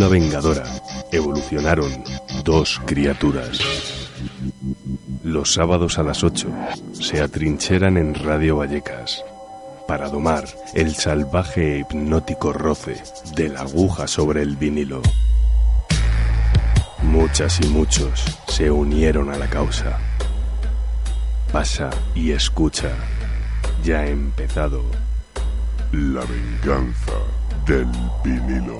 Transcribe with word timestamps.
vengadora 0.00 0.64
evolucionaron 1.12 2.02
dos 2.44 2.80
criaturas. 2.86 3.60
Los 5.22 5.52
sábados 5.52 5.98
a 5.98 6.02
las 6.02 6.24
8 6.24 6.48
se 6.92 7.20
atrincheran 7.20 7.96
en 7.96 8.14
Radio 8.14 8.56
Vallecas 8.56 9.22
para 9.86 10.08
domar 10.08 10.44
el 10.74 10.94
salvaje 10.94 11.76
e 11.76 11.78
hipnótico 11.80 12.52
roce 12.52 13.02
de 13.36 13.50
la 13.50 13.60
aguja 13.60 14.06
sobre 14.08 14.42
el 14.42 14.56
vinilo. 14.56 15.02
Muchas 17.02 17.60
y 17.60 17.66
muchos 17.66 18.24
se 18.48 18.70
unieron 18.70 19.30
a 19.30 19.36
la 19.36 19.48
causa. 19.48 19.98
Pasa 21.52 21.90
y 22.14 22.32
escucha. 22.32 22.90
Ya 23.84 24.00
ha 24.00 24.06
empezado 24.06 24.82
la 25.92 26.22
venganza 26.22 27.12
del 27.66 27.88
vinilo. 28.24 28.78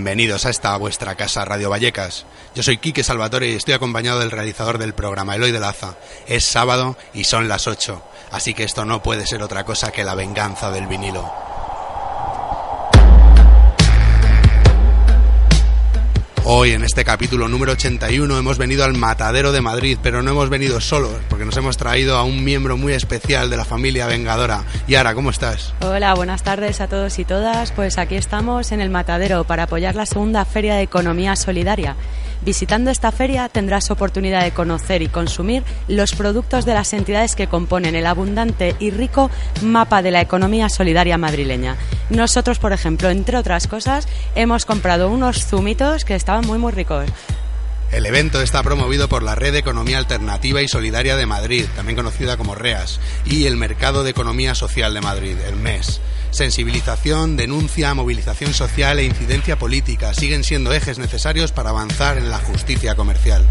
Bienvenidos 0.00 0.46
a 0.46 0.50
esta 0.50 0.74
vuestra 0.78 1.14
casa 1.14 1.44
Radio 1.44 1.68
Vallecas. 1.68 2.24
Yo 2.54 2.62
soy 2.62 2.78
Quique 2.78 3.04
Salvatore 3.04 3.50
y 3.50 3.54
estoy 3.54 3.74
acompañado 3.74 4.18
del 4.18 4.30
realizador 4.30 4.78
del 4.78 4.94
programa, 4.94 5.34
Eloy 5.34 5.52
de 5.52 5.60
Laza. 5.60 5.94
Es 6.26 6.42
sábado 6.46 6.96
y 7.12 7.24
son 7.24 7.48
las 7.48 7.66
8, 7.66 8.02
así 8.30 8.54
que 8.54 8.64
esto 8.64 8.86
no 8.86 9.02
puede 9.02 9.26
ser 9.26 9.42
otra 9.42 9.64
cosa 9.64 9.92
que 9.92 10.02
la 10.02 10.14
venganza 10.14 10.70
del 10.70 10.86
vinilo. 10.86 11.30
Hoy 16.52 16.72
en 16.72 16.82
este 16.82 17.04
capítulo 17.04 17.46
número 17.46 17.74
81 17.74 18.36
hemos 18.36 18.58
venido 18.58 18.84
al 18.84 18.94
Matadero 18.94 19.52
de 19.52 19.60
Madrid, 19.60 19.96
pero 20.02 20.20
no 20.20 20.32
hemos 20.32 20.50
venido 20.50 20.80
solos, 20.80 21.14
porque 21.28 21.44
nos 21.44 21.56
hemos 21.56 21.76
traído 21.76 22.16
a 22.16 22.24
un 22.24 22.42
miembro 22.42 22.76
muy 22.76 22.92
especial 22.92 23.50
de 23.50 23.56
la 23.56 23.64
familia 23.64 24.08
Vengadora. 24.08 24.64
Yara, 24.88 25.14
¿cómo 25.14 25.30
estás? 25.30 25.72
Hola, 25.80 26.12
buenas 26.14 26.42
tardes 26.42 26.80
a 26.80 26.88
todos 26.88 27.20
y 27.20 27.24
todas. 27.24 27.70
Pues 27.70 27.98
aquí 27.98 28.16
estamos 28.16 28.72
en 28.72 28.80
el 28.80 28.90
Matadero 28.90 29.44
para 29.44 29.62
apoyar 29.62 29.94
la 29.94 30.06
segunda 30.06 30.44
Feria 30.44 30.74
de 30.74 30.82
Economía 30.82 31.36
Solidaria. 31.36 31.94
Visitando 32.42 32.90
esta 32.90 33.12
feria 33.12 33.48
tendrás 33.48 33.90
oportunidad 33.90 34.42
de 34.42 34.52
conocer 34.52 35.02
y 35.02 35.08
consumir 35.08 35.62
los 35.88 36.12
productos 36.12 36.64
de 36.64 36.74
las 36.74 36.92
entidades 36.92 37.36
que 37.36 37.48
componen 37.48 37.94
el 37.94 38.06
abundante 38.06 38.74
y 38.78 38.90
rico 38.90 39.30
mapa 39.62 40.02
de 40.02 40.10
la 40.10 40.20
economía 40.20 40.68
solidaria 40.68 41.18
madrileña. 41.18 41.76
Nosotros, 42.08 42.58
por 42.58 42.72
ejemplo, 42.72 43.10
entre 43.10 43.36
otras 43.36 43.66
cosas, 43.66 44.08
hemos 44.34 44.64
comprado 44.64 45.10
unos 45.10 45.46
zumitos 45.46 46.04
que 46.04 46.14
estaban 46.14 46.46
muy 46.46 46.58
muy 46.58 46.72
ricos. 46.72 47.06
El 47.92 48.06
evento 48.06 48.40
está 48.40 48.62
promovido 48.62 49.08
por 49.08 49.24
la 49.24 49.34
Red 49.34 49.52
de 49.52 49.58
Economía 49.58 49.98
Alternativa 49.98 50.62
y 50.62 50.68
Solidaria 50.68 51.16
de 51.16 51.26
Madrid, 51.26 51.66
también 51.74 51.96
conocida 51.96 52.36
como 52.36 52.54
REAS, 52.54 53.00
y 53.26 53.46
el 53.46 53.56
Mercado 53.56 54.04
de 54.04 54.10
Economía 54.10 54.54
Social 54.54 54.94
de 54.94 55.00
Madrid, 55.00 55.36
el 55.48 55.56
MES. 55.56 56.00
Sensibilización, 56.30 57.36
denuncia, 57.36 57.92
movilización 57.94 58.54
social 58.54 58.98
e 58.98 59.04
incidencia 59.04 59.58
política 59.58 60.14
siguen 60.14 60.44
siendo 60.44 60.72
ejes 60.72 60.98
necesarios 60.98 61.52
para 61.52 61.70
avanzar 61.70 62.18
en 62.18 62.30
la 62.30 62.38
justicia 62.38 62.94
comercial. 62.94 63.46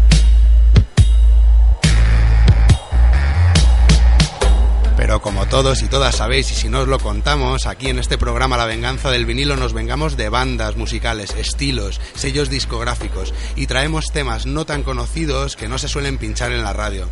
Pero 4.96 5.22
como 5.22 5.46
todos 5.46 5.82
y 5.82 5.88
todas 5.88 6.16
sabéis, 6.16 6.52
y 6.52 6.54
si 6.54 6.68
no 6.68 6.80
os 6.80 6.88
lo 6.88 6.98
contamos, 6.98 7.66
aquí 7.66 7.88
en 7.88 7.98
este 7.98 8.18
programa 8.18 8.58
La 8.58 8.66
Venganza 8.66 9.10
del 9.10 9.24
Vinilo 9.24 9.56
nos 9.56 9.72
vengamos 9.72 10.16
de 10.16 10.28
bandas 10.28 10.76
musicales, 10.76 11.34
estilos, 11.38 12.00
sellos 12.14 12.50
discográficos 12.50 13.32
y 13.56 13.66
traemos 13.66 14.12
temas 14.12 14.44
no 14.44 14.66
tan 14.66 14.82
conocidos 14.82 15.56
que 15.56 15.68
no 15.68 15.78
se 15.78 15.88
suelen 15.88 16.18
pinchar 16.18 16.52
en 16.52 16.62
la 16.62 16.74
radio. 16.74 17.08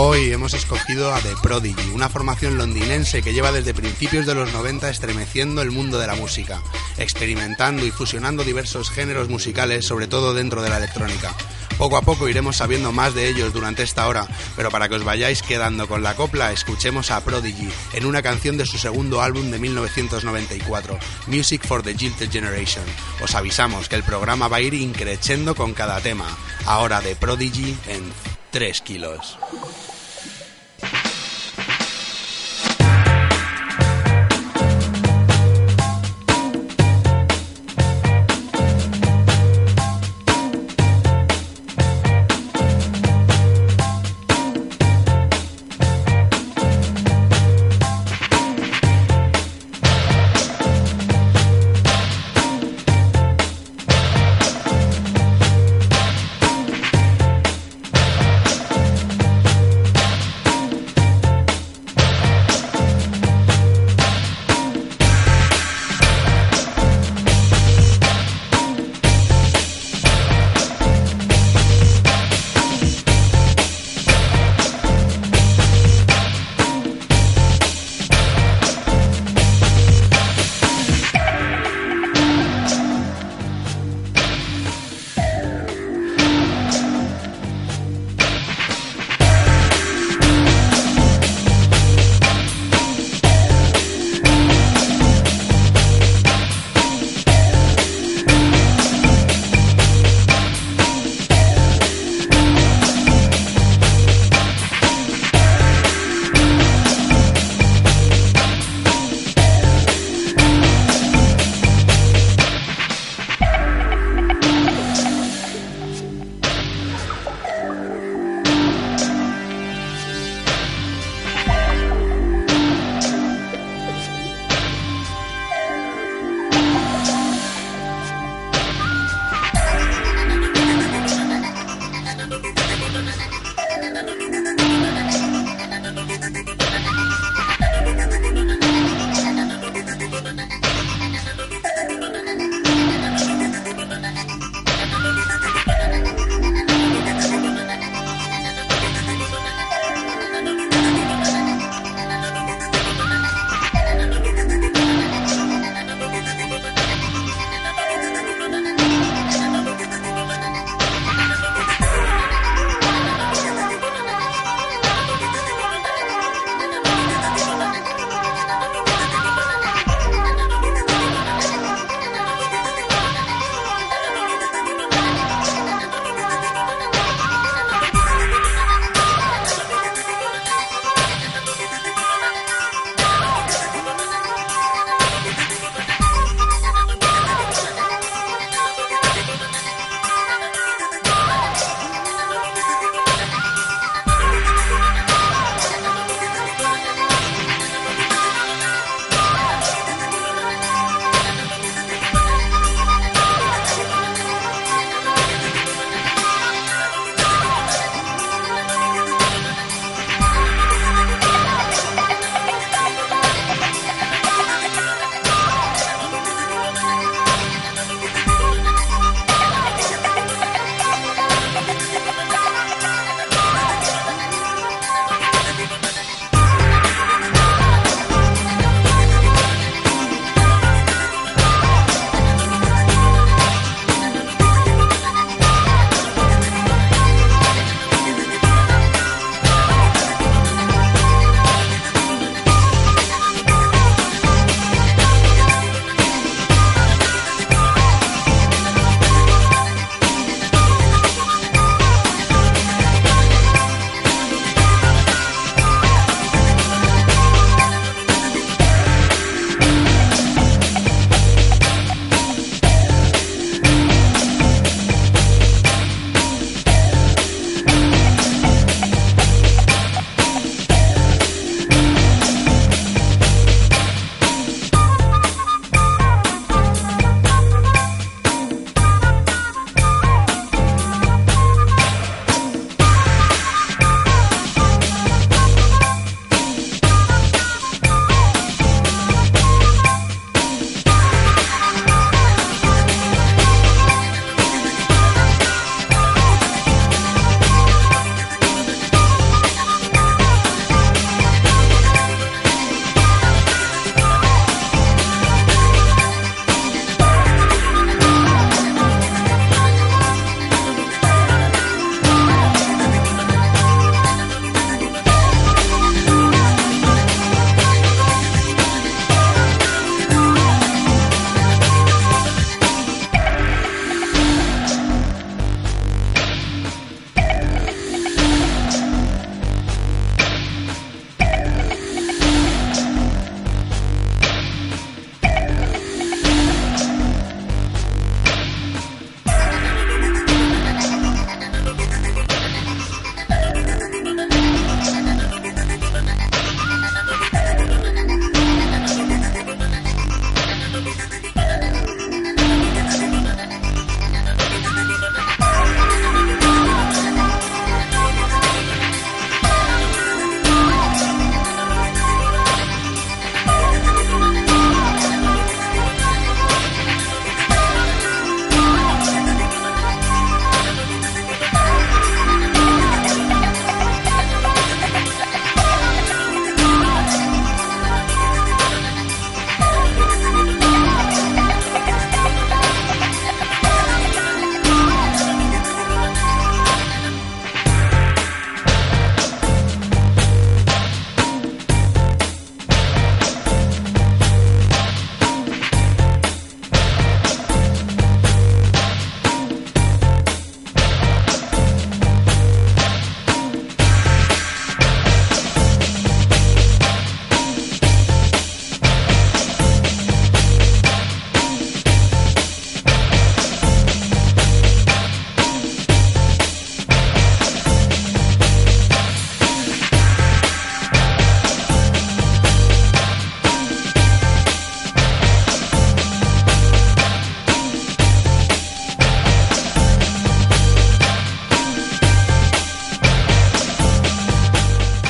Hoy 0.00 0.32
hemos 0.32 0.54
escogido 0.54 1.12
a 1.12 1.18
The 1.18 1.34
Prodigy, 1.42 1.90
una 1.92 2.08
formación 2.08 2.56
londinense 2.56 3.20
que 3.20 3.32
lleva 3.32 3.50
desde 3.50 3.74
principios 3.74 4.26
de 4.26 4.34
los 4.36 4.52
90 4.52 4.88
estremeciendo 4.88 5.60
el 5.60 5.72
mundo 5.72 5.98
de 5.98 6.06
la 6.06 6.14
música, 6.14 6.62
experimentando 6.98 7.84
y 7.84 7.90
fusionando 7.90 8.44
diversos 8.44 8.90
géneros 8.90 9.28
musicales, 9.28 9.84
sobre 9.84 10.06
todo 10.06 10.34
dentro 10.34 10.62
de 10.62 10.68
la 10.68 10.76
electrónica. 10.76 11.34
Poco 11.78 11.96
a 11.96 12.02
poco 12.02 12.28
iremos 12.28 12.58
sabiendo 12.58 12.92
más 12.92 13.12
de 13.14 13.28
ellos 13.28 13.52
durante 13.52 13.82
esta 13.82 14.06
hora, 14.06 14.28
pero 14.54 14.70
para 14.70 14.88
que 14.88 14.94
os 14.94 15.02
vayáis 15.02 15.42
quedando 15.42 15.88
con 15.88 16.04
la 16.04 16.14
copla, 16.14 16.52
escuchemos 16.52 17.10
a 17.10 17.24
Prodigy 17.24 17.68
en 17.92 18.06
una 18.06 18.22
canción 18.22 18.56
de 18.56 18.66
su 18.66 18.78
segundo 18.78 19.20
álbum 19.20 19.50
de 19.50 19.58
1994, 19.58 20.96
Music 21.26 21.66
for 21.66 21.82
the 21.82 21.96
Jilted 21.96 22.30
Generation. 22.30 22.84
Os 23.20 23.34
avisamos 23.34 23.88
que 23.88 23.96
el 23.96 24.04
programa 24.04 24.46
va 24.46 24.58
a 24.58 24.60
ir 24.60 24.74
increchendo 24.74 25.56
con 25.56 25.74
cada 25.74 26.00
tema, 26.00 26.28
ahora 26.66 27.00
de 27.00 27.16
Prodigy 27.16 27.76
en 27.88 28.37
3 28.50 28.80
kilos. 28.82 29.38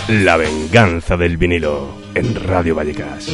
La 0.09 0.39
venganza 0.39 1.19
del 1.19 1.37
vinilo 1.37 1.95
en 2.15 2.35
Radio 2.35 2.75
Vallecas. 2.75 3.29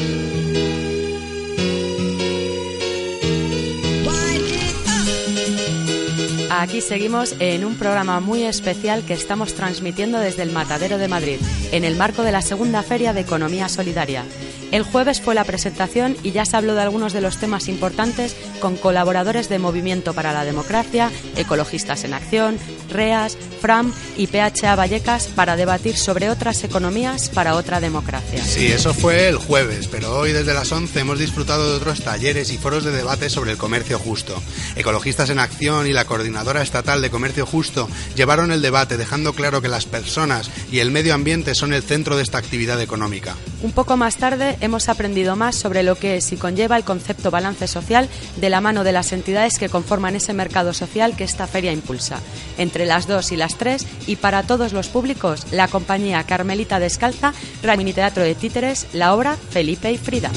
Aquí 6.50 6.80
seguimos 6.80 7.36
en 7.38 7.64
un 7.64 7.76
programa 7.76 8.18
muy 8.18 8.42
especial 8.42 9.04
que 9.04 9.14
estamos 9.14 9.54
transmitiendo 9.54 10.18
desde 10.18 10.42
el 10.42 10.50
Matadero 10.50 10.98
de 10.98 11.06
Madrid, 11.06 11.38
en 11.74 11.82
el 11.82 11.96
marco 11.96 12.22
de 12.22 12.30
la 12.30 12.40
segunda 12.40 12.84
Feria 12.84 13.12
de 13.12 13.22
Economía 13.22 13.68
Solidaria. 13.68 14.24
El 14.70 14.84
jueves 14.84 15.20
fue 15.20 15.34
la 15.34 15.44
presentación 15.44 16.16
y 16.22 16.30
ya 16.30 16.44
se 16.44 16.56
habló 16.56 16.74
de 16.74 16.82
algunos 16.82 17.12
de 17.12 17.20
los 17.20 17.38
temas 17.38 17.68
importantes 17.68 18.36
con 18.60 18.76
colaboradores 18.76 19.48
de 19.48 19.58
Movimiento 19.58 20.14
para 20.14 20.32
la 20.32 20.44
Democracia, 20.44 21.10
Ecologistas 21.36 22.04
en 22.04 22.14
Acción, 22.14 22.58
REAS, 22.90 23.36
FRAM 23.60 23.92
y 24.16 24.26
PHA 24.26 24.76
Vallecas 24.76 25.26
para 25.28 25.56
debatir 25.56 25.96
sobre 25.96 26.30
otras 26.30 26.62
economías 26.64 27.28
para 27.28 27.54
otra 27.54 27.80
democracia. 27.80 28.44
Sí, 28.44 28.66
eso 28.66 28.94
fue 28.94 29.28
el 29.28 29.36
jueves, 29.36 29.88
pero 29.88 30.16
hoy 30.16 30.32
desde 30.32 30.54
las 30.54 30.70
11 30.70 31.00
hemos 31.00 31.18
disfrutado 31.18 31.70
de 31.70 31.76
otros 31.76 32.02
talleres 32.02 32.52
y 32.52 32.58
foros 32.58 32.84
de 32.84 32.92
debate 32.92 33.30
sobre 33.30 33.52
el 33.52 33.58
comercio 33.58 33.98
justo. 33.98 34.40
Ecologistas 34.76 35.30
en 35.30 35.38
Acción 35.38 35.86
y 35.86 35.92
la 35.92 36.04
Coordinadora 36.04 36.62
Estatal 36.62 37.00
de 37.00 37.10
Comercio 37.10 37.46
Justo 37.46 37.88
llevaron 38.14 38.52
el 38.52 38.62
debate 38.62 38.96
dejando 38.96 39.32
claro 39.32 39.62
que 39.62 39.68
las 39.68 39.86
personas 39.86 40.50
y 40.70 40.80
el 40.80 40.90
medio 40.90 41.14
ambiente 41.14 41.54
son 41.54 41.63
el 41.72 41.82
centro 41.82 42.16
de 42.16 42.22
esta 42.22 42.38
actividad 42.38 42.80
económica. 42.80 43.36
Un 43.62 43.72
poco 43.72 43.96
más 43.96 44.16
tarde 44.16 44.56
hemos 44.60 44.88
aprendido 44.88 45.36
más 45.36 45.56
sobre 45.56 45.82
lo 45.82 45.96
que 45.96 46.16
es 46.16 46.32
y 46.32 46.36
conlleva 46.36 46.76
el 46.76 46.84
concepto 46.84 47.30
balance 47.30 47.66
social 47.66 48.08
de 48.36 48.50
la 48.50 48.60
mano 48.60 48.84
de 48.84 48.92
las 48.92 49.12
entidades 49.12 49.58
que 49.58 49.68
conforman 49.68 50.16
ese 50.16 50.32
mercado 50.32 50.72
social 50.72 51.16
que 51.16 51.24
esta 51.24 51.46
feria 51.46 51.72
impulsa. 51.72 52.20
Entre 52.58 52.86
las 52.86 53.06
dos 53.06 53.32
y 53.32 53.36
las 53.36 53.56
tres, 53.56 53.86
y 54.06 54.16
para 54.16 54.42
todos 54.42 54.72
los 54.72 54.88
públicos, 54.88 55.46
la 55.50 55.68
compañía 55.68 56.24
Carmelita 56.24 56.78
Descalza, 56.78 57.32
Ramini 57.62 57.92
Teatro 57.92 58.22
de 58.22 58.34
Títeres, 58.34 58.86
la 58.92 59.14
obra 59.14 59.36
Felipe 59.50 59.90
y 59.90 59.98
Frida. 59.98 60.30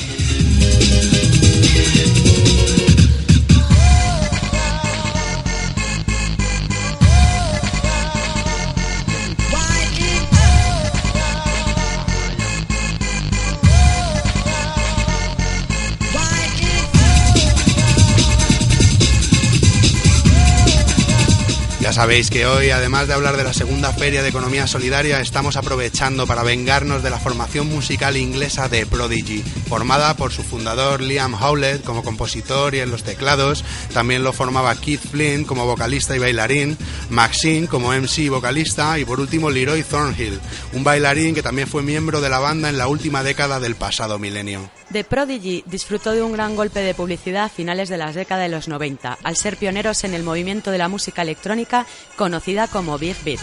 Sabéis 21.97 22.29
que 22.29 22.45
hoy, 22.45 22.69
además 22.69 23.07
de 23.07 23.15
hablar 23.15 23.37
de 23.37 23.43
la 23.43 23.53
segunda 23.53 23.91
feria 23.91 24.21
de 24.21 24.29
economía 24.29 24.67
solidaria, 24.67 25.19
estamos 25.19 25.57
aprovechando 25.57 26.27
para 26.27 26.43
vengarnos 26.43 27.01
de 27.01 27.09
la 27.09 27.17
formación 27.17 27.69
musical 27.69 28.17
inglesa 28.17 28.69
de 28.69 28.85
Prodigy, 28.85 29.41
formada 29.67 30.15
por 30.15 30.31
su 30.31 30.43
fundador 30.43 31.01
Liam 31.01 31.33
Howlett 31.33 31.83
como 31.83 32.03
compositor 32.03 32.75
y 32.75 32.81
en 32.81 32.91
los 32.91 33.01
teclados. 33.01 33.65
También 33.95 34.21
lo 34.21 34.31
formaba 34.31 34.75
Keith 34.75 35.09
Flynn 35.09 35.43
como 35.43 35.65
vocalista 35.65 36.15
y 36.15 36.19
bailarín, 36.19 36.77
Maxine 37.09 37.67
como 37.67 37.91
MC 37.91 38.19
y 38.19 38.29
vocalista 38.29 38.99
y 38.99 39.03
por 39.03 39.19
último 39.19 39.49
Leroy 39.49 39.81
Thornhill, 39.81 40.39
un 40.73 40.83
bailarín 40.83 41.33
que 41.33 41.41
también 41.41 41.67
fue 41.67 41.81
miembro 41.81 42.21
de 42.21 42.29
la 42.29 42.37
banda 42.37 42.69
en 42.69 42.77
la 42.77 42.87
última 42.87 43.23
década 43.23 43.59
del 43.59 43.75
pasado 43.75 44.19
milenio. 44.19 44.69
The 44.91 45.03
Prodigy 45.03 45.63
disfrutó 45.65 46.11
de 46.11 46.23
un 46.23 46.31
gran 46.31 46.55
golpe 46.55 46.79
de 46.79 46.93
publicidad 46.93 47.45
a 47.45 47.49
finales 47.49 47.89
de 47.89 47.97
las 47.97 48.15
décadas 48.15 48.43
de 48.45 48.55
los 48.55 48.67
90, 48.67 49.17
al 49.21 49.35
ser 49.35 49.57
pioneros 49.57 50.03
en 50.05 50.13
el 50.13 50.23
movimiento 50.23 50.71
de 50.71 50.77
la 50.77 50.87
música 50.87 51.23
electrónica 51.23 51.85
conocida 52.15 52.67
como 52.67 52.97
Big 52.97 53.17
Beat, 53.25 53.39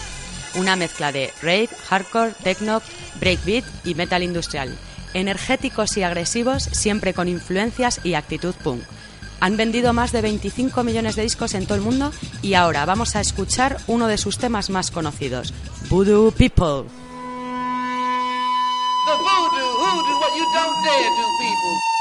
una 0.55 0.77
mezcla 0.77 1.13
de 1.13 1.33
rave, 1.43 1.69
hardcore, 1.89 2.33
techno, 2.43 2.81
breakbeat 3.21 3.65
y 3.85 3.95
metal 3.95 4.23
industrial, 4.23 4.75
energéticos 5.13 5.97
y 5.99 6.03
agresivos, 6.03 6.63
siempre 6.63 7.13
con 7.13 7.29
influencias 7.29 8.01
y 8.05 8.15
actitud 8.15 8.55
punk. 8.63 8.83
Han 9.41 9.59
vendido 9.59 9.93
más 9.93 10.13
de 10.13 10.23
25 10.23 10.83
millones 10.83 11.17
de 11.17 11.23
discos 11.23 11.53
en 11.53 11.67
todo 11.67 11.77
el 11.77 11.85
mundo 11.85 12.11
y 12.41 12.55
ahora 12.55 12.87
vamos 12.87 13.17
a 13.17 13.21
escuchar 13.21 13.77
uno 13.87 14.07
de 14.07 14.17
sus 14.17 14.39
temas 14.39 14.71
más 14.71 14.91
conocidos, 14.91 15.53
Voodoo 15.91 16.33
People. 16.33 17.04
said 20.85 21.17
to 21.17 21.39
people. 21.39 21.94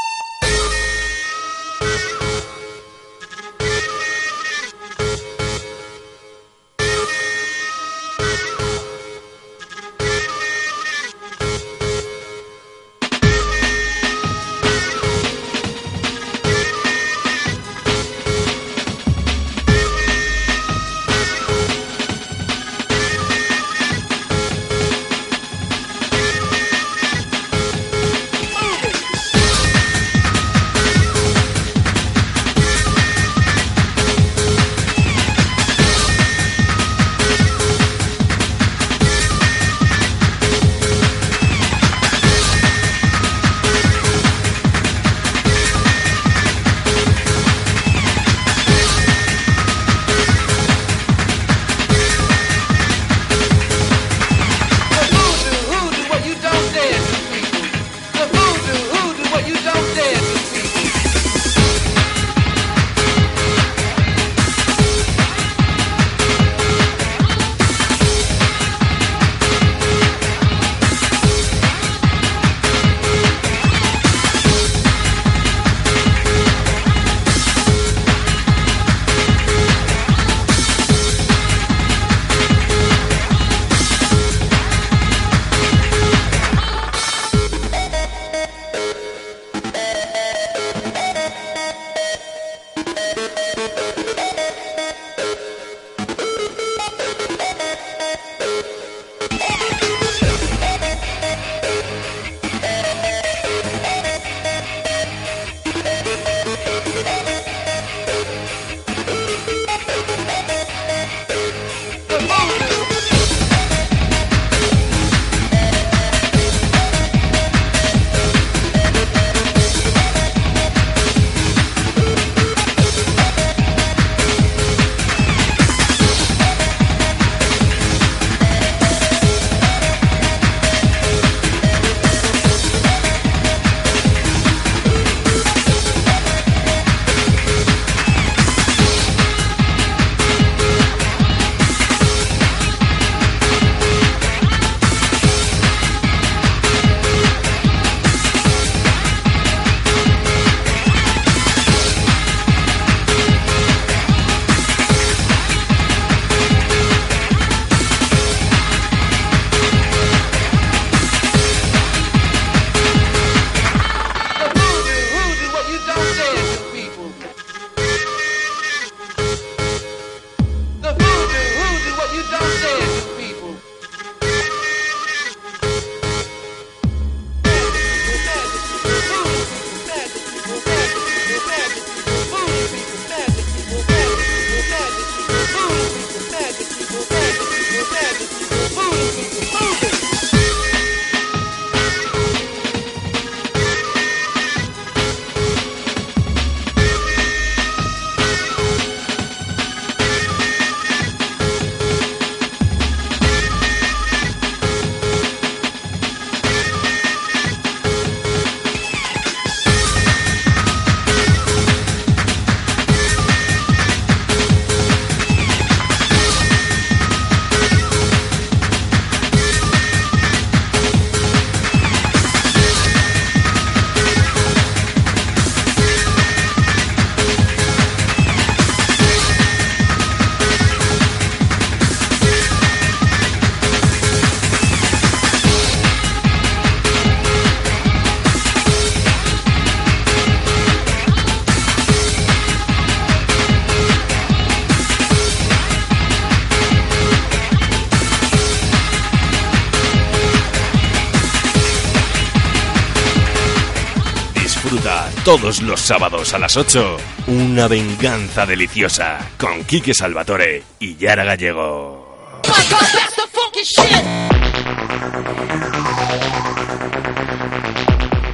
Todos 255.25 255.61
los 255.61 255.79
sábados 255.79 256.33
a 256.33 256.39
las 256.39 256.57
8, 256.57 256.97
una 257.27 257.69
venganza 257.69 258.45
deliciosa 258.45 259.19
con 259.37 259.63
Quique 259.63 259.93
Salvatore 259.93 260.63
y 260.79 260.97
Yara 260.97 261.23
Gallego. 261.23 262.41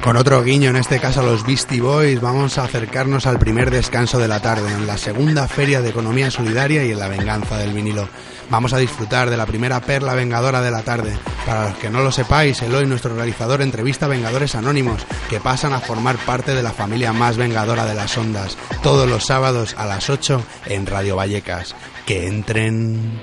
Con 0.02 0.16
otro 0.16 0.42
guiño, 0.42 0.70
en 0.70 0.76
este 0.76 0.98
caso 0.98 1.20
a 1.20 1.24
los 1.24 1.44
Beastie 1.44 1.82
Boys, 1.82 2.22
vamos 2.22 2.56
a 2.56 2.64
acercarnos 2.64 3.26
al 3.26 3.38
primer 3.38 3.70
descanso 3.70 4.18
de 4.18 4.28
la 4.28 4.40
tarde, 4.40 4.72
en 4.72 4.86
la 4.86 4.96
segunda 4.96 5.46
feria 5.46 5.82
de 5.82 5.90
economía 5.90 6.30
solidaria 6.30 6.82
y 6.84 6.92
en 6.92 6.98
la 6.98 7.08
venganza 7.08 7.58
del 7.58 7.74
vinilo. 7.74 8.08
Vamos 8.48 8.72
a 8.72 8.78
disfrutar 8.78 9.28
de 9.28 9.36
la 9.36 9.44
primera 9.44 9.78
perla 9.82 10.14
vengadora 10.14 10.62
de 10.62 10.70
la 10.70 10.82
tarde. 10.82 11.12
Para 11.44 11.68
los 11.68 11.78
que 11.78 11.90
no 11.90 12.02
lo 12.02 12.10
sepáis, 12.10 12.62
Eloy, 12.62 12.86
nuestro 12.86 13.14
realizador, 13.14 13.60
entrevista 13.60 14.06
a 14.06 14.08
Vengadores 14.08 14.54
Anónimos, 14.54 15.06
que 15.28 15.38
pasan 15.38 15.74
a 15.74 15.80
formar 15.80 16.16
parte 16.16 16.54
de 16.54 16.62
la 16.62 16.72
familia 16.72 17.12
más 17.12 17.36
vengadora 17.36 17.84
de 17.84 17.94
las 17.94 18.16
ondas, 18.16 18.56
todos 18.82 19.08
los 19.08 19.26
sábados 19.26 19.74
a 19.76 19.84
las 19.84 20.08
8 20.08 20.42
en 20.66 20.86
Radio 20.86 21.16
Vallecas. 21.16 21.76
Que 22.06 22.26
entren... 22.26 23.20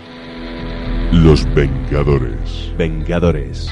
Los 1.11 1.43
Vengadores. 1.55 2.71
Vengadores. 2.77 3.67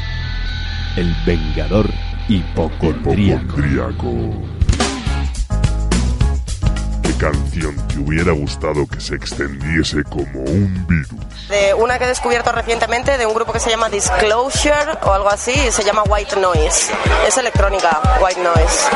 El 0.96 1.16
Vengador 1.26 1.88
hipocondríaco. 2.28 4.12
¿Qué 7.04 7.14
canción 7.20 7.76
te 7.88 8.00
hubiera 8.00 8.32
gustado 8.32 8.88
que 8.88 9.00
se 9.00 9.16
extendiese 9.16 10.04
como 10.04 10.42
un 10.42 10.86
virus? 10.88 11.48
De 11.50 11.74
una 11.76 11.98
que 11.98 12.06
he 12.06 12.08
descubierto 12.08 12.52
recientemente 12.52 13.18
de 13.18 13.26
un 13.26 13.34
grupo 13.34 13.54
que 13.54 13.60
se 13.60 13.70
llama 13.70 13.90
Disclosure 13.90 14.98
o 15.04 15.12
algo 15.12 15.30
así, 15.30 15.52
y 15.52 15.72
se 15.72 15.84
llama 15.84 16.04
White 16.08 16.40
Noise. 16.40 16.92
Es 17.28 17.38
electrónica, 17.38 18.02
White 18.22 18.42
Noise. 18.42 18.90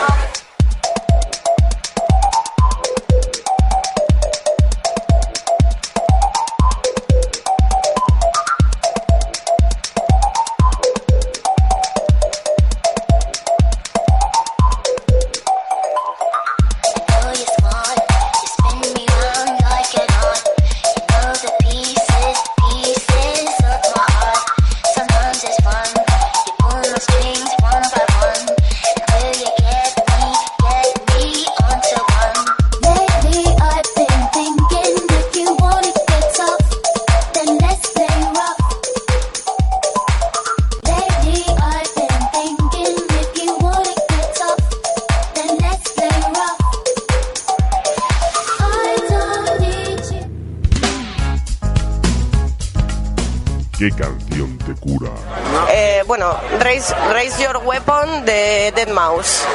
Your 57.39 57.57
Weapon 57.65 58.25
de 58.25 58.73
Dead 58.75 58.89
Mouse. 58.93 59.45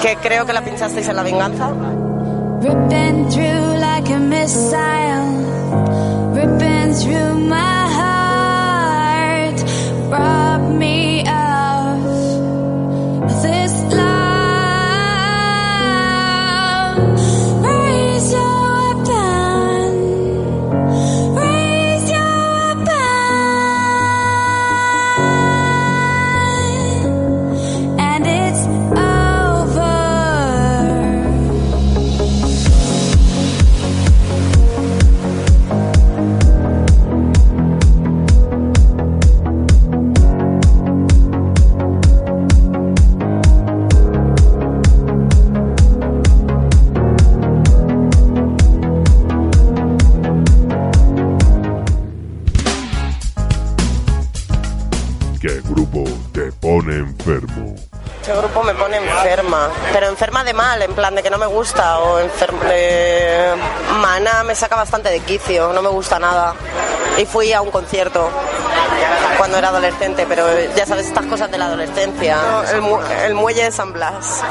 Que 0.00 0.16
creo 0.16 0.46
que 0.46 0.52
la 0.52 0.62
pinchasteis 0.62 1.08
en 1.08 1.16
La 1.16 1.22
Venganza. 1.22 1.68
Ripping 6.32 6.94
enferma, 59.24 59.68
pero 59.92 60.06
enferma 60.08 60.44
de 60.44 60.52
mal, 60.54 60.80
en 60.82 60.94
plan 60.94 61.14
de 61.14 61.22
que 61.22 61.30
no 61.30 61.38
me 61.38 61.46
gusta, 61.46 61.98
o 62.00 62.18
enferma 62.18 62.64
de... 62.64 63.54
Mana 64.00 64.42
me 64.44 64.54
saca 64.54 64.76
bastante 64.76 65.10
de 65.10 65.20
quicio, 65.20 65.72
no 65.72 65.82
me 65.82 65.88
gusta 65.90 66.18
nada. 66.18 66.54
Y 67.18 67.26
fui 67.26 67.52
a 67.52 67.60
un 67.60 67.70
concierto 67.70 68.30
cuando 69.36 69.58
era 69.58 69.68
adolescente, 69.68 70.26
pero 70.28 70.46
ya 70.76 70.86
sabes, 70.86 71.06
estas 71.06 71.26
cosas 71.26 71.50
de 71.50 71.58
la 71.58 71.66
adolescencia. 71.66 72.38
El, 72.72 72.80
mu- 72.82 73.00
el 73.24 73.34
muelle 73.34 73.64
de 73.64 73.72
San 73.72 73.92
Blas. 73.92 74.42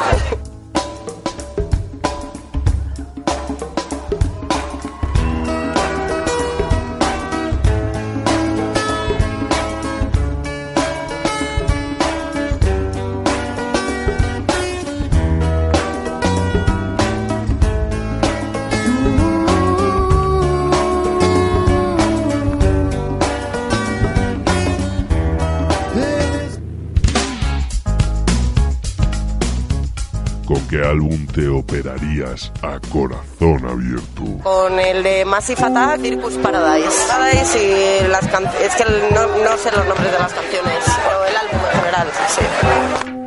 Te 31.40 31.48
operarías 31.48 32.52
a 32.62 32.80
corazón 32.92 33.66
abierto? 33.66 34.44
Con 34.44 34.78
el 34.80 35.04
de 35.04 35.24
Massive 35.26 35.64
Attack, 35.64 36.02
Circus 36.02 36.34
Paradise. 36.36 36.90
Paradise 37.08 38.04
y 38.04 38.08
las 38.10 38.28
can- 38.28 38.46
Es 38.62 38.76
que 38.76 38.84
no, 39.14 39.22
no 39.28 39.58
sé 39.58 39.72
los 39.72 39.86
nombres 39.88 40.12
de 40.12 40.20
las 40.20 40.34
canciones, 40.34 40.84
pero 40.86 41.26
el 41.26 41.36
álbum 41.38 41.60
en 41.74 41.80
general, 41.80 42.08
sí. 42.28 43.19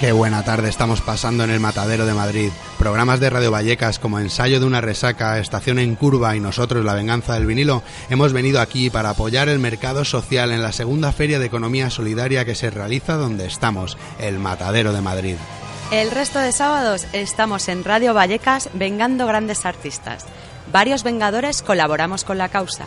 Qué 0.00 0.12
buena 0.12 0.44
tarde 0.44 0.68
estamos 0.68 1.00
pasando 1.00 1.42
en 1.42 1.50
el 1.50 1.58
Matadero 1.58 2.04
de 2.04 2.12
Madrid. 2.12 2.50
Programas 2.78 3.18
de 3.18 3.30
Radio 3.30 3.50
Vallecas 3.50 3.98
como 3.98 4.20
Ensayo 4.20 4.60
de 4.60 4.66
una 4.66 4.82
resaca, 4.82 5.38
Estación 5.38 5.78
en 5.78 5.94
curva 5.94 6.36
y 6.36 6.40
nosotros 6.40 6.84
La 6.84 6.92
venganza 6.92 7.32
del 7.32 7.46
vinilo 7.46 7.82
hemos 8.10 8.34
venido 8.34 8.60
aquí 8.60 8.90
para 8.90 9.08
apoyar 9.08 9.48
el 9.48 9.58
mercado 9.58 10.04
social 10.04 10.50
en 10.50 10.62
la 10.62 10.72
segunda 10.72 11.12
feria 11.12 11.38
de 11.38 11.46
economía 11.46 11.88
solidaria 11.88 12.44
que 12.44 12.54
se 12.54 12.68
realiza 12.68 13.14
donde 13.14 13.46
estamos, 13.46 13.96
el 14.18 14.38
Matadero 14.38 14.92
de 14.92 15.00
Madrid. 15.00 15.36
El 15.90 16.10
resto 16.10 16.40
de 16.40 16.52
sábados 16.52 17.06
estamos 17.14 17.66
en 17.68 17.82
Radio 17.82 18.12
Vallecas 18.12 18.68
vengando 18.74 19.26
grandes 19.26 19.64
artistas. 19.64 20.26
Varios 20.70 21.04
vengadores 21.04 21.62
colaboramos 21.62 22.24
con 22.24 22.36
la 22.36 22.50
causa. 22.50 22.84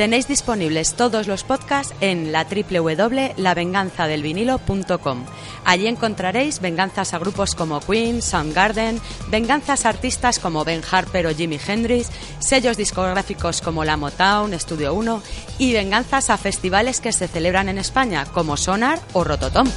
Tenéis 0.00 0.24
disponibles 0.26 0.94
todos 0.94 1.26
los 1.26 1.44
podcasts 1.44 1.94
en 2.00 2.32
la 2.32 2.46
www.lavenganzadelvinilo.com. 2.46 5.26
Allí 5.66 5.88
encontraréis 5.88 6.62
venganzas 6.62 7.12
a 7.12 7.18
grupos 7.18 7.54
como 7.54 7.80
Queen, 7.80 8.22
Soundgarden, 8.22 8.98
venganzas 9.28 9.84
a 9.84 9.90
artistas 9.90 10.38
como 10.38 10.64
Ben 10.64 10.80
Harper 10.90 11.26
o 11.26 11.34
Jimi 11.34 11.60
Hendrix, 11.66 12.08
sellos 12.38 12.78
discográficos 12.78 13.60
como 13.60 13.84
la 13.84 13.98
Motown, 13.98 14.54
Estudio 14.54 14.94
1 14.94 15.22
y 15.58 15.74
venganzas 15.74 16.30
a 16.30 16.38
festivales 16.38 17.02
que 17.02 17.12
se 17.12 17.28
celebran 17.28 17.68
en 17.68 17.76
España 17.76 18.24
como 18.24 18.56
Sonar 18.56 19.00
o 19.12 19.22
Rototom. 19.22 19.68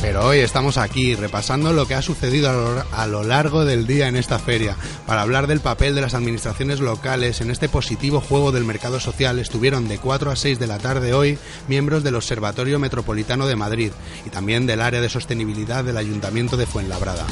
Pero 0.00 0.24
hoy 0.24 0.38
estamos 0.38 0.78
aquí 0.78 1.14
repasando 1.14 1.74
lo 1.74 1.86
que 1.86 1.94
ha 1.94 2.00
sucedido 2.00 2.84
a 2.90 3.06
lo, 3.06 3.22
largo 3.22 3.66
del 3.66 3.86
día 3.86 4.08
en 4.08 4.16
esta 4.16 4.38
feria. 4.38 4.74
Para 5.06 5.20
hablar 5.20 5.46
del 5.46 5.60
papel 5.60 5.94
de 5.94 6.00
las 6.00 6.14
administraciones 6.14 6.80
locales 6.80 7.42
en 7.42 7.50
este 7.50 7.68
positivo 7.68 8.20
juego 8.20 8.50
del 8.50 8.64
mercado 8.64 8.98
social 8.98 9.38
estuvieron 9.38 9.88
de 9.88 9.98
4 9.98 10.30
a 10.30 10.36
6 10.36 10.58
de 10.58 10.66
la 10.66 10.78
tarde 10.78 11.12
hoy 11.12 11.38
miembros 11.68 12.02
del 12.02 12.14
Observatorio 12.14 12.78
Metropolitano 12.78 13.46
de 13.46 13.56
Madrid 13.56 13.92
y 14.24 14.30
también 14.30 14.66
del 14.66 14.80
área 14.80 15.02
de 15.02 15.10
sostenibilidad 15.10 15.84
del 15.84 15.98
Ayuntamiento 15.98 16.56
de 16.56 16.66
Fuenlabrada. 16.66 17.26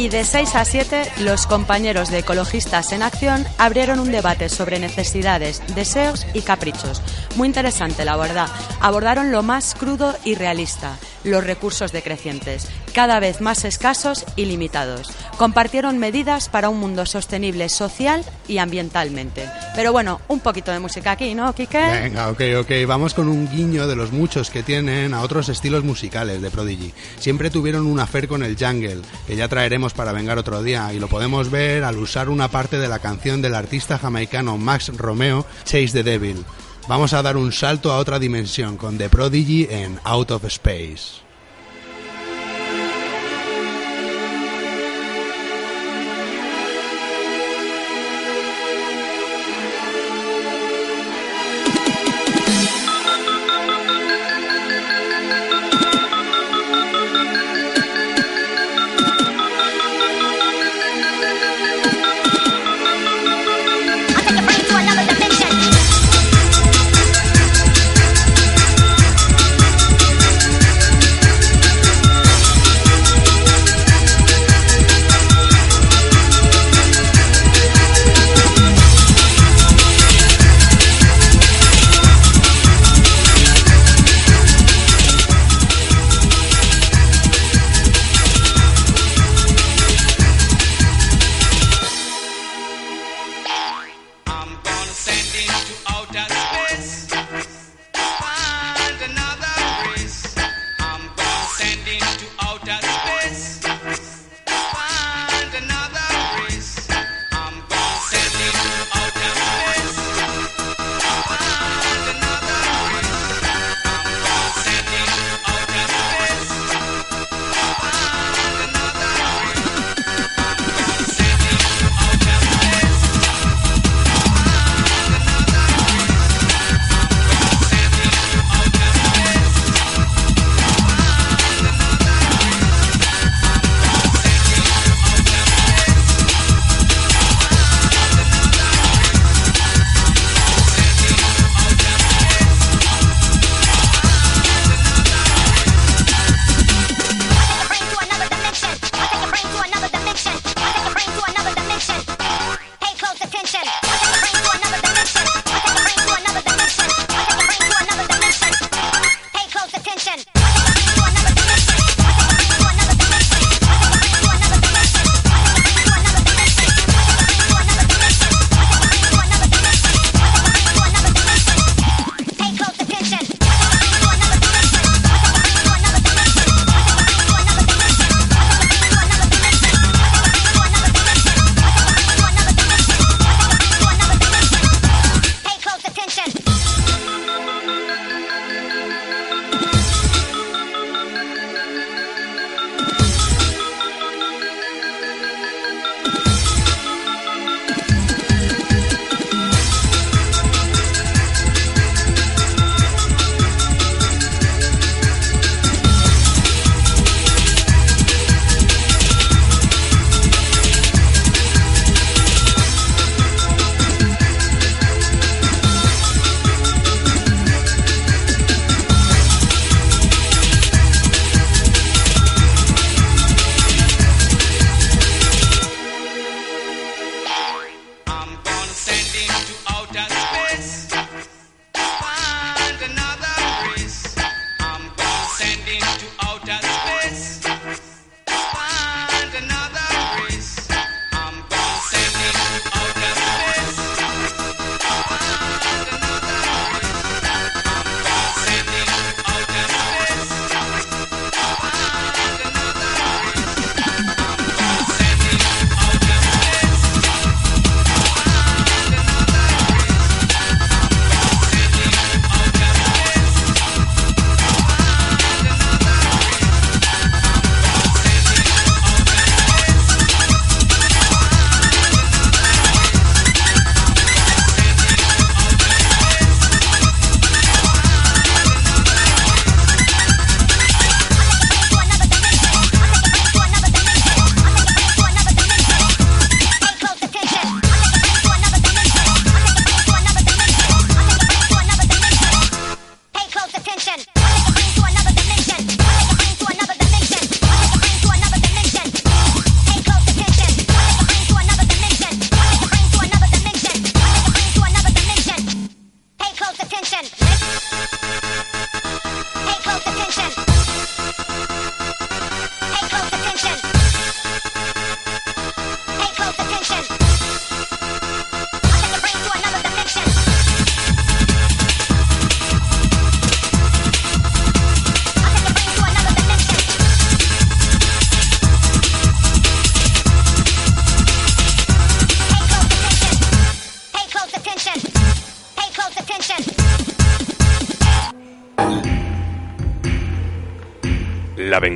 Y 0.00 0.08
de 0.08 0.24
6 0.24 0.56
a 0.56 0.64
7, 0.64 1.12
los 1.18 1.46
compañeros 1.46 2.10
de 2.10 2.20
Ecologistas 2.20 2.92
en 2.92 3.02
Acción 3.02 3.44
abrieron 3.58 4.00
un 4.00 4.10
debate 4.10 4.48
sobre 4.48 4.78
necesidades, 4.78 5.60
deseos 5.74 6.26
y 6.32 6.40
caprichos. 6.40 7.02
Muy 7.36 7.46
interesante, 7.46 8.04
la 8.04 8.16
verdad. 8.16 8.48
Abordaron 8.80 9.30
lo 9.30 9.42
más 9.42 9.74
crudo 9.74 10.14
y 10.24 10.34
realista, 10.34 10.98
los 11.24 11.44
recursos 11.44 11.92
decrecientes, 11.92 12.66
cada 12.92 13.20
vez 13.20 13.40
más 13.40 13.64
escasos 13.64 14.24
y 14.36 14.46
limitados. 14.46 15.12
Compartieron 15.38 15.98
medidas 15.98 16.48
para 16.48 16.68
un 16.68 16.78
mundo 16.78 17.06
sostenible 17.06 17.68
social 17.68 18.24
y 18.48 18.58
ambientalmente. 18.58 19.48
Pero 19.74 19.92
bueno, 19.92 20.20
un 20.28 20.40
poquito 20.40 20.72
de 20.72 20.80
música 20.80 21.12
aquí, 21.12 21.34
¿no, 21.34 21.54
Quique? 21.54 21.78
Venga, 21.78 22.28
ok, 22.28 22.40
ok. 22.60 22.70
Vamos 22.86 23.14
con 23.14 23.28
un 23.28 23.48
guiño 23.48 23.86
de 23.86 23.96
los 23.96 24.12
muchos 24.12 24.50
que 24.50 24.62
tienen 24.62 25.14
a 25.14 25.22
otros 25.22 25.48
estilos 25.48 25.84
musicales 25.84 26.42
de 26.42 26.50
Prodigy. 26.50 26.92
Siempre 27.18 27.50
tuvieron 27.50 27.86
un 27.86 28.00
afer 28.00 28.28
con 28.28 28.42
el 28.42 28.56
jungle, 28.58 29.02
que 29.26 29.36
ya 29.36 29.48
traeremos 29.48 29.94
para 29.94 30.12
vengar 30.12 30.36
otro 30.36 30.62
día, 30.62 30.92
y 30.92 30.98
lo 30.98 31.08
podemos 31.08 31.50
ver 31.50 31.84
al 31.84 31.96
usar 31.96 32.28
una 32.28 32.48
parte 32.48 32.78
de 32.78 32.88
la 32.88 32.98
canción 32.98 33.40
del 33.40 33.54
artista 33.54 33.98
jamaicano 33.98 34.58
Max 34.58 34.90
Romeo, 34.96 35.46
Chase 35.64 35.92
the 35.92 36.02
Devil. 36.02 36.44
Vamos 36.88 37.12
a 37.12 37.22
dar 37.22 37.36
un 37.36 37.52
salto 37.52 37.92
a 37.92 37.98
otra 37.98 38.18
dimensión 38.18 38.76
con 38.76 38.98
The 38.98 39.08
Prodigy 39.08 39.68
en 39.70 40.00
Out 40.04 40.32
of 40.32 40.44
Space. 40.46 41.19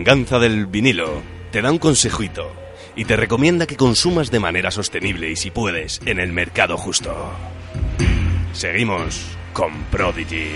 Venganza 0.04 0.38
del 0.38 0.66
vinilo 0.66 1.22
te 1.50 1.62
da 1.62 1.72
un 1.72 1.78
consejito 1.78 2.52
y 2.94 3.06
te 3.06 3.16
recomienda 3.16 3.66
que 3.66 3.74
consumas 3.74 4.30
de 4.30 4.38
manera 4.38 4.70
sostenible 4.70 5.30
y 5.30 5.36
si 5.36 5.50
puedes, 5.50 5.98
en 6.04 6.20
el 6.20 6.30
mercado 6.30 6.76
justo. 6.76 7.32
Seguimos 8.52 9.24
con 9.54 9.72
Prodigy. 9.84 10.50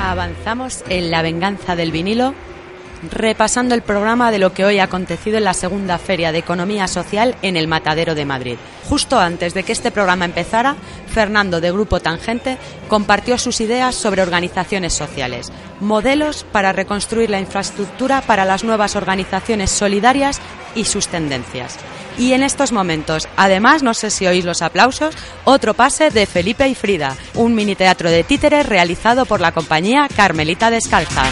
Avanzamos 0.00 0.84
en 0.88 1.10
la 1.10 1.20
venganza 1.20 1.76
del 1.76 1.92
vinilo, 1.92 2.32
repasando 3.10 3.74
el 3.74 3.82
programa 3.82 4.30
de 4.30 4.38
lo 4.38 4.54
que 4.54 4.64
hoy 4.64 4.78
ha 4.78 4.84
acontecido 4.84 5.36
en 5.36 5.44
la 5.44 5.52
segunda 5.52 5.98
Feria 5.98 6.32
de 6.32 6.38
Economía 6.38 6.88
Social 6.88 7.36
en 7.42 7.58
el 7.58 7.68
Matadero 7.68 8.14
de 8.14 8.24
Madrid. 8.24 8.56
Justo 8.88 9.18
antes 9.18 9.52
de 9.54 9.62
que 9.62 9.72
este 9.72 9.90
programa 9.90 10.24
empezara, 10.24 10.76
Fernando 11.12 11.60
de 11.60 11.70
Grupo 11.70 12.00
Tangente 12.00 12.58
compartió 12.88 13.38
sus 13.38 13.60
ideas 13.60 13.94
sobre 13.94 14.22
organizaciones 14.22 14.92
sociales, 14.94 15.52
modelos 15.80 16.44
para 16.50 16.72
reconstruir 16.72 17.30
la 17.30 17.40
infraestructura 17.40 18.22
para 18.22 18.44
las 18.44 18.64
nuevas 18.64 18.96
organizaciones 18.96 19.70
solidarias 19.70 20.40
y 20.74 20.84
sus 20.84 21.08
tendencias. 21.08 21.76
Y 22.18 22.32
en 22.32 22.42
estos 22.42 22.72
momentos, 22.72 23.28
además, 23.36 23.82
no 23.82 23.94
sé 23.94 24.10
si 24.10 24.26
oís 24.26 24.44
los 24.44 24.62
aplausos, 24.62 25.14
otro 25.44 25.74
pase 25.74 26.10
de 26.10 26.26
Felipe 26.26 26.68
y 26.68 26.74
Frida, 26.74 27.16
un 27.34 27.54
mini 27.54 27.74
teatro 27.74 28.10
de 28.10 28.24
títeres 28.24 28.66
realizado 28.66 29.24
por 29.24 29.40
la 29.40 29.52
compañía 29.52 30.08
Carmelita 30.14 30.70
Descalza. 30.70 31.24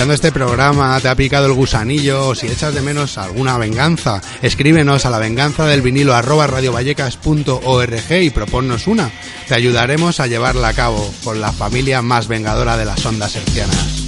Escuchando 0.00 0.14
este 0.14 0.32
programa 0.32 0.98
te 0.98 1.08
ha 1.08 1.14
picado 1.14 1.44
el 1.44 1.52
gusanillo 1.52 2.28
o 2.28 2.34
si 2.34 2.46
echas 2.46 2.72
de 2.72 2.80
menos 2.80 3.18
alguna 3.18 3.58
venganza, 3.58 4.22
escríbenos 4.40 5.04
a 5.04 5.10
la 5.10 5.18
venganza 5.18 5.66
del 5.66 5.82
vinilo 5.82 6.14
arroba 6.14 6.46
radiovallecas.org 6.46 8.22
y 8.22 8.30
proponnos 8.30 8.86
una. 8.86 9.10
Te 9.46 9.56
ayudaremos 9.56 10.18
a 10.20 10.26
llevarla 10.26 10.68
a 10.68 10.72
cabo 10.72 11.12
con 11.22 11.42
la 11.42 11.52
familia 11.52 12.00
más 12.00 12.28
vengadora 12.28 12.78
de 12.78 12.86
las 12.86 13.04
ondas 13.04 13.36
hercianas. 13.36 13.99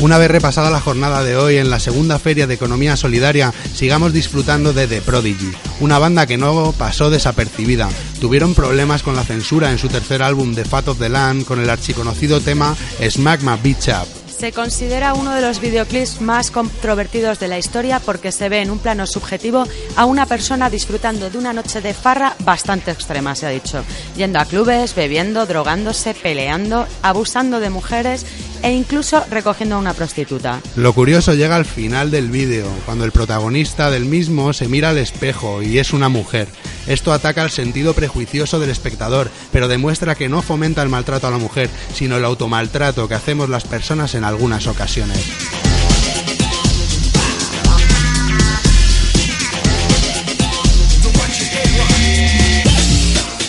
Una 0.00 0.16
vez 0.16 0.30
repasada 0.30 0.70
la 0.70 0.80
jornada 0.80 1.24
de 1.24 1.36
hoy 1.36 1.56
en 1.56 1.70
la 1.70 1.80
segunda 1.80 2.20
feria 2.20 2.46
de 2.46 2.54
economía 2.54 2.96
solidaria, 2.96 3.52
sigamos 3.74 4.12
disfrutando 4.12 4.72
de 4.72 4.86
The 4.86 5.02
Prodigy, 5.02 5.50
una 5.80 5.98
banda 5.98 6.24
que 6.26 6.36
no 6.36 6.72
pasó 6.78 7.10
desapercibida. 7.10 7.88
Tuvieron 8.20 8.54
problemas 8.54 9.02
con 9.02 9.16
la 9.16 9.24
censura 9.24 9.72
en 9.72 9.78
su 9.78 9.88
tercer 9.88 10.22
álbum 10.22 10.54
The 10.54 10.64
Fat 10.64 10.86
of 10.86 11.00
the 11.00 11.08
Land 11.08 11.46
con 11.46 11.60
el 11.60 11.68
archiconocido 11.68 12.40
tema 12.40 12.76
Smack 13.00 13.42
My 13.42 13.58
Bitch 13.60 13.88
Up. 13.88 14.27
Se 14.38 14.52
considera 14.52 15.14
uno 15.14 15.34
de 15.34 15.40
los 15.40 15.60
videoclips 15.60 16.20
más 16.20 16.52
controvertidos 16.52 17.40
de 17.40 17.48
la 17.48 17.58
historia 17.58 17.98
porque 17.98 18.30
se 18.30 18.48
ve 18.48 18.62
en 18.62 18.70
un 18.70 18.78
plano 18.78 19.04
subjetivo 19.04 19.66
a 19.96 20.04
una 20.04 20.26
persona 20.26 20.70
disfrutando 20.70 21.28
de 21.28 21.38
una 21.38 21.52
noche 21.52 21.80
de 21.80 21.92
farra 21.92 22.36
bastante 22.44 22.92
extrema, 22.92 23.34
se 23.34 23.46
ha 23.46 23.50
dicho, 23.50 23.82
yendo 24.16 24.38
a 24.38 24.44
clubes, 24.44 24.94
bebiendo, 24.94 25.44
drogándose, 25.44 26.14
peleando, 26.14 26.86
abusando 27.02 27.58
de 27.58 27.70
mujeres 27.70 28.24
e 28.62 28.70
incluso 28.70 29.24
recogiendo 29.28 29.74
a 29.74 29.78
una 29.78 29.94
prostituta. 29.94 30.60
Lo 30.76 30.92
curioso 30.92 31.34
llega 31.34 31.56
al 31.56 31.64
final 31.64 32.12
del 32.12 32.30
vídeo, 32.30 32.66
cuando 32.86 33.04
el 33.04 33.12
protagonista 33.12 33.90
del 33.90 34.04
mismo 34.04 34.52
se 34.52 34.68
mira 34.68 34.90
al 34.90 34.98
espejo 34.98 35.62
y 35.62 35.80
es 35.80 35.92
una 35.92 36.08
mujer. 36.08 36.46
Esto 36.86 37.12
ataca 37.12 37.42
el 37.42 37.50
sentido 37.50 37.92
prejuicioso 37.92 38.58
del 38.58 38.70
espectador, 38.70 39.30
pero 39.52 39.68
demuestra 39.68 40.14
que 40.14 40.28
no 40.28 40.42
fomenta 40.42 40.82
el 40.82 40.88
maltrato 40.88 41.26
a 41.26 41.30
la 41.30 41.38
mujer, 41.38 41.68
sino 41.92 42.16
el 42.16 42.24
automaltrato 42.24 43.08
que 43.08 43.14
hacemos 43.14 43.48
las 43.48 43.64
personas 43.64 44.14
en 44.14 44.24
algunas 44.28 44.66
ocasiones. 44.66 45.18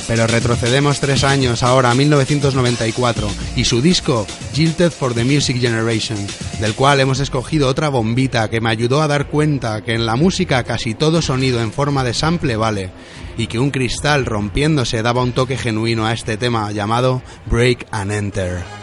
Pero 0.09 0.25
retrocedemos 0.25 0.99
tres 0.99 1.23
años 1.23 1.61
ahora 1.61 1.91
a 1.91 1.93
1994 1.93 3.29
y 3.55 3.65
su 3.65 3.79
disco 3.79 4.25
Jilted 4.53 4.89
for 4.89 5.13
the 5.13 5.23
Music 5.23 5.59
Generation, 5.61 6.17
del 6.59 6.73
cual 6.73 6.99
hemos 6.99 7.19
escogido 7.19 7.67
otra 7.67 7.89
bombita 7.89 8.49
que 8.49 8.59
me 8.59 8.71
ayudó 8.71 9.03
a 9.03 9.07
dar 9.07 9.27
cuenta 9.27 9.83
que 9.83 9.93
en 9.93 10.07
la 10.07 10.15
música 10.15 10.63
casi 10.63 10.95
todo 10.95 11.21
sonido 11.21 11.61
en 11.61 11.71
forma 11.71 12.03
de 12.03 12.15
sample 12.15 12.55
vale 12.55 12.89
y 13.37 13.45
que 13.45 13.59
un 13.59 13.69
cristal 13.69 14.25
rompiéndose 14.25 15.03
daba 15.03 15.21
un 15.21 15.31
toque 15.31 15.57
genuino 15.57 16.07
a 16.07 16.13
este 16.13 16.37
tema 16.37 16.71
llamado 16.71 17.21
Break 17.45 17.85
and 17.91 18.11
Enter. 18.11 18.78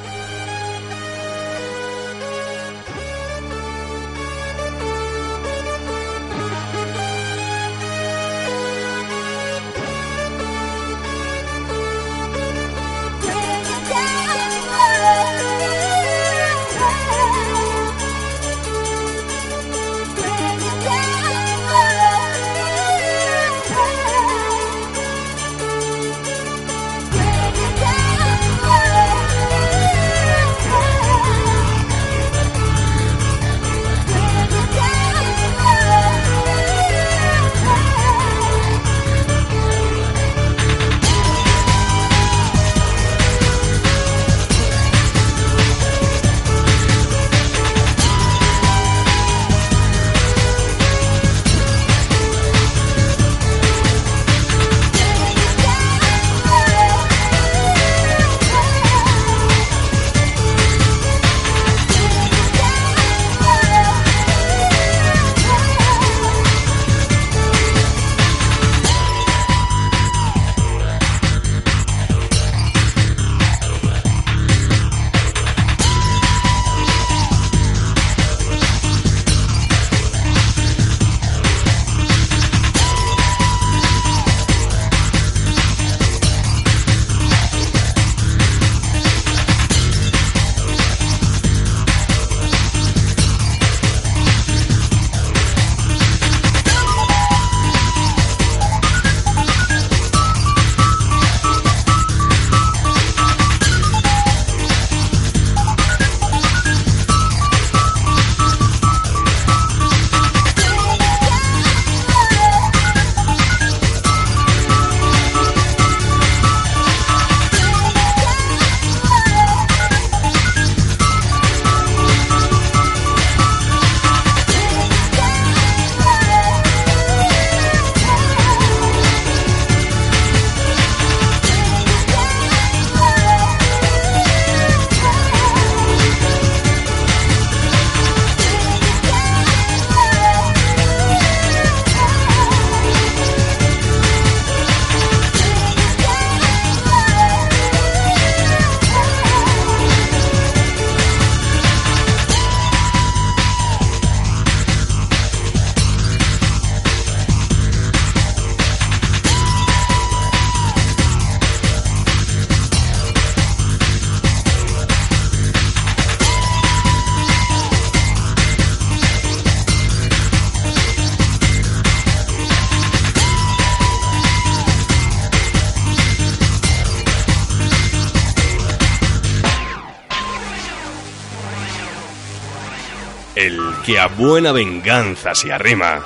Que 183.87 184.01
a 184.01 184.09
buena 184.09 184.51
venganza 184.51 185.33
se 185.33 185.53
arrima, 185.53 186.05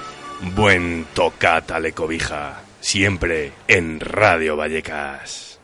buen 0.54 1.06
tocata 1.14 1.80
le 1.80 1.92
cobija. 1.92 2.60
Siempre 2.78 3.52
en 3.68 3.98
Radio 4.00 4.54
Vallecas. 4.54 5.58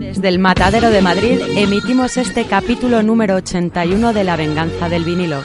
Desde 0.00 0.28
el 0.28 0.40
Matadero 0.40 0.90
de 0.90 1.00
Madrid 1.00 1.40
emitimos 1.56 2.16
este 2.16 2.46
capítulo 2.46 3.04
número 3.04 3.36
81 3.36 4.12
de 4.12 4.24
La 4.24 4.34
venganza 4.34 4.88
del 4.88 5.04
vinilo. 5.04 5.44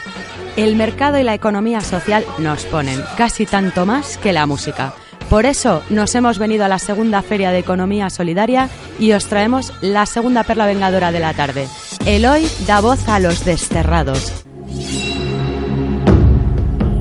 El 0.57 0.76
mercado 0.76 1.20
y 1.20 1.24
la 1.24 1.36
economía 1.36 1.82
social 1.82 2.26
nos 2.39 2.66
ponen 2.66 2.99
casi 3.16 3.45
tanto 3.45 3.86
más 3.86 4.18
que 4.18 4.34
la 4.34 4.47
música. 4.47 4.95
Por 5.30 5.46
eso 5.46 5.84
nos 5.92 6.16
hemos 6.16 6.40
venido 6.40 6.66
a 6.66 6.68
la 6.68 6.80
segunda 6.80 7.22
feria 7.22 7.52
de 7.52 7.60
economía 7.60 8.10
solidaria 8.10 8.68
y 8.98 9.12
os 9.12 9.28
traemos 9.28 9.72
la 9.82 10.08
segunda 10.08 10.44
perla 10.44 10.66
vengadora 10.66 11.12
de 11.12 11.20
la 11.20 11.34
tarde. 11.34 11.68
El 12.06 12.26
hoy 12.26 12.48
da 12.66 12.82
voz 12.82 13.08
a 13.08 13.20
los 13.20 13.46
desterrados. 13.46 14.44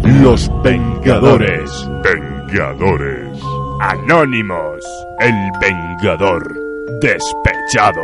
Los 0.05 0.51
Vengadores. 0.63 1.71
Vengadores. 2.03 3.41
Anónimos. 3.81 4.85
El 5.21 5.35
Vengador. 5.61 6.55
Despechado. 7.01 8.03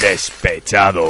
Despechado. 0.00 1.06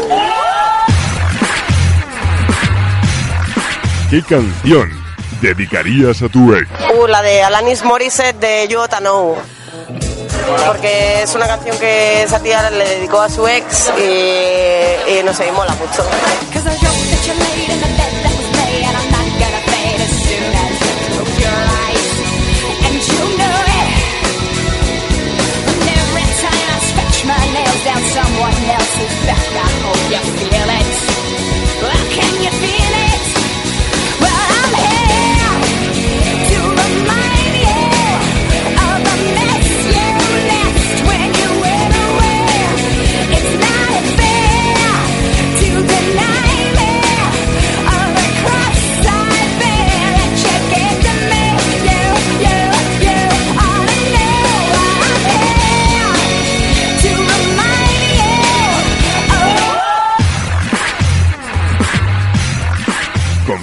¿Qué 4.10 4.22
canción 4.22 5.03
dedicarías 5.44 6.22
a 6.22 6.28
tu 6.28 6.54
ex? 6.54 6.68
Uh, 6.96 7.06
la 7.06 7.22
de 7.22 7.42
Alanis 7.42 7.84
Morissette 7.84 8.38
de 8.38 8.68
You 8.68 8.80
Know. 9.00 9.36
Porque 10.66 11.22
es 11.22 11.34
una 11.34 11.46
canción 11.46 11.78
que 11.78 12.22
esa 12.22 12.40
tía 12.40 12.70
le 12.70 12.84
dedicó 12.84 13.20
a 13.20 13.28
su 13.28 13.46
ex 13.46 13.90
y, 13.98 15.18
y 15.18 15.22
no 15.24 15.32
sé, 15.32 15.48
y 15.48 15.52
mola 15.52 15.74
mucho. 15.74 16.04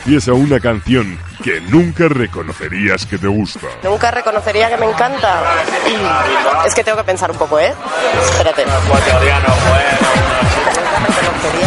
Confiesa 0.04 0.34
una 0.34 0.60
canción 0.60 1.20
que 1.44 1.62
nunca 1.62 2.08
reconocerías 2.08 3.06
que 3.06 3.20
te 3.20 3.28
gusta. 3.28 3.68
Nunca 3.84 4.10
reconocería 4.10 4.68
que 4.68 4.78
me 4.78 4.88
encanta. 4.88 5.44
Es 6.66 6.74
que 6.74 6.84
tengo 6.84 6.98
que 6.98 7.04
pensar 7.04 7.30
un 7.30 7.38
poco, 7.38 7.60
¿eh? 7.60 7.72
Espérate. 8.32 8.66
Nunca 8.66 8.82
reconocería 8.82 9.30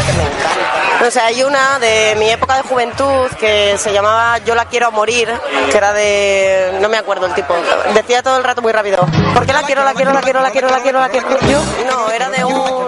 que 0.04 0.12
me 0.14 0.22
encanta. 0.24 1.06
O 1.06 1.10
sea, 1.12 1.26
hay 1.26 1.44
una 1.44 1.78
de 1.78 2.16
mi 2.18 2.28
época 2.28 2.56
de 2.56 2.62
juventud 2.62 3.28
que 3.38 3.78
se 3.78 3.92
llamaba 3.92 4.38
Yo 4.38 4.56
la 4.56 4.64
quiero 4.64 4.88
a 4.88 4.90
morir, 4.90 5.28
que 5.70 5.76
era 5.76 5.92
de... 5.92 6.78
no 6.80 6.88
me 6.88 6.96
acuerdo 6.96 7.26
el 7.26 7.34
tipo. 7.34 7.54
Decía 7.94 8.24
todo 8.24 8.36
el 8.36 8.42
rato 8.42 8.62
muy 8.62 8.72
rápido. 8.72 9.06
¿Por 9.32 9.46
qué 9.46 9.52
la 9.52 9.62
quiero, 9.62 9.84
la 9.84 9.94
quiero, 9.94 10.12
la 10.12 10.22
quiero, 10.22 10.40
la 10.40 10.50
quiero, 10.50 10.70
la 10.70 10.80
quiero, 10.80 10.98
la 10.98 11.08
quiero? 11.08 11.28
Yo, 11.48 11.62
no, 11.88 12.10
era 12.10 12.30
de 12.30 12.44
un... 12.44 12.86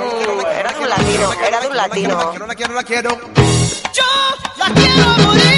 Era 0.58 0.72
de 0.72 0.80
un 0.80 0.88
latino, 0.88 1.32
era 1.46 1.60
de 1.60 1.68
un 1.68 1.76
latino. 1.76 3.55
La 3.98 4.66
quiero, 4.66 4.66
la 4.66 4.66
quiero. 4.66 4.66
Yo 4.66 4.66
la 4.66 4.74
quiero 4.74 5.06
morir. 5.24 5.56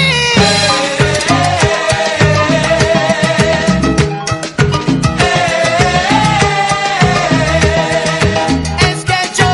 Es 8.89 9.05
que 9.05 9.19
yo 9.35 9.45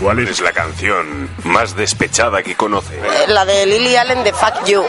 ¿Cuál 0.00 0.18
es 0.20 0.40
la 0.40 0.52
canción 0.52 1.28
más 1.44 1.74
despechada 1.74 2.42
que 2.42 2.54
conoce? 2.54 3.00
La 3.28 3.44
de 3.44 3.66
Lily 3.66 3.96
Allen 3.96 4.22
de 4.24 4.32
Fuck 4.32 4.64
You. 4.66 4.84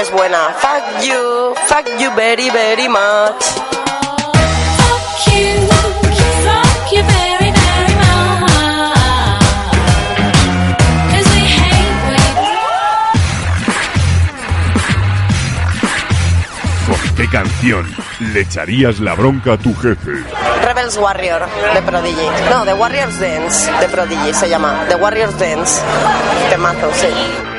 Es 0.00 0.10
buena. 0.10 0.54
Fuck 0.58 1.04
you, 1.04 1.54
fuck 1.66 1.86
you 1.98 2.10
very, 2.16 2.50
very 2.50 2.88
much. 2.88 3.63
Canción 17.34 17.84
le 18.32 18.42
echarías 18.42 19.00
la 19.00 19.14
bronca 19.14 19.54
a 19.54 19.58
tu 19.58 19.74
jefe? 19.74 20.12
Rebels 20.64 20.96
Warrior 20.96 21.42
de 21.74 21.82
Prodigy. 21.82 22.28
No, 22.48 22.64
The 22.64 22.74
Warriors 22.74 23.18
Dance 23.18 23.72
de 23.80 23.88
Prodigy 23.88 24.32
se 24.32 24.48
llama. 24.48 24.84
The 24.88 24.94
Warriors 24.94 25.36
Dance. 25.36 25.82
Temazo, 26.48 26.92
sí. 26.92 27.53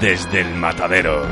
desde 0.00 0.40
el 0.40 0.54
matadero. 0.54 1.26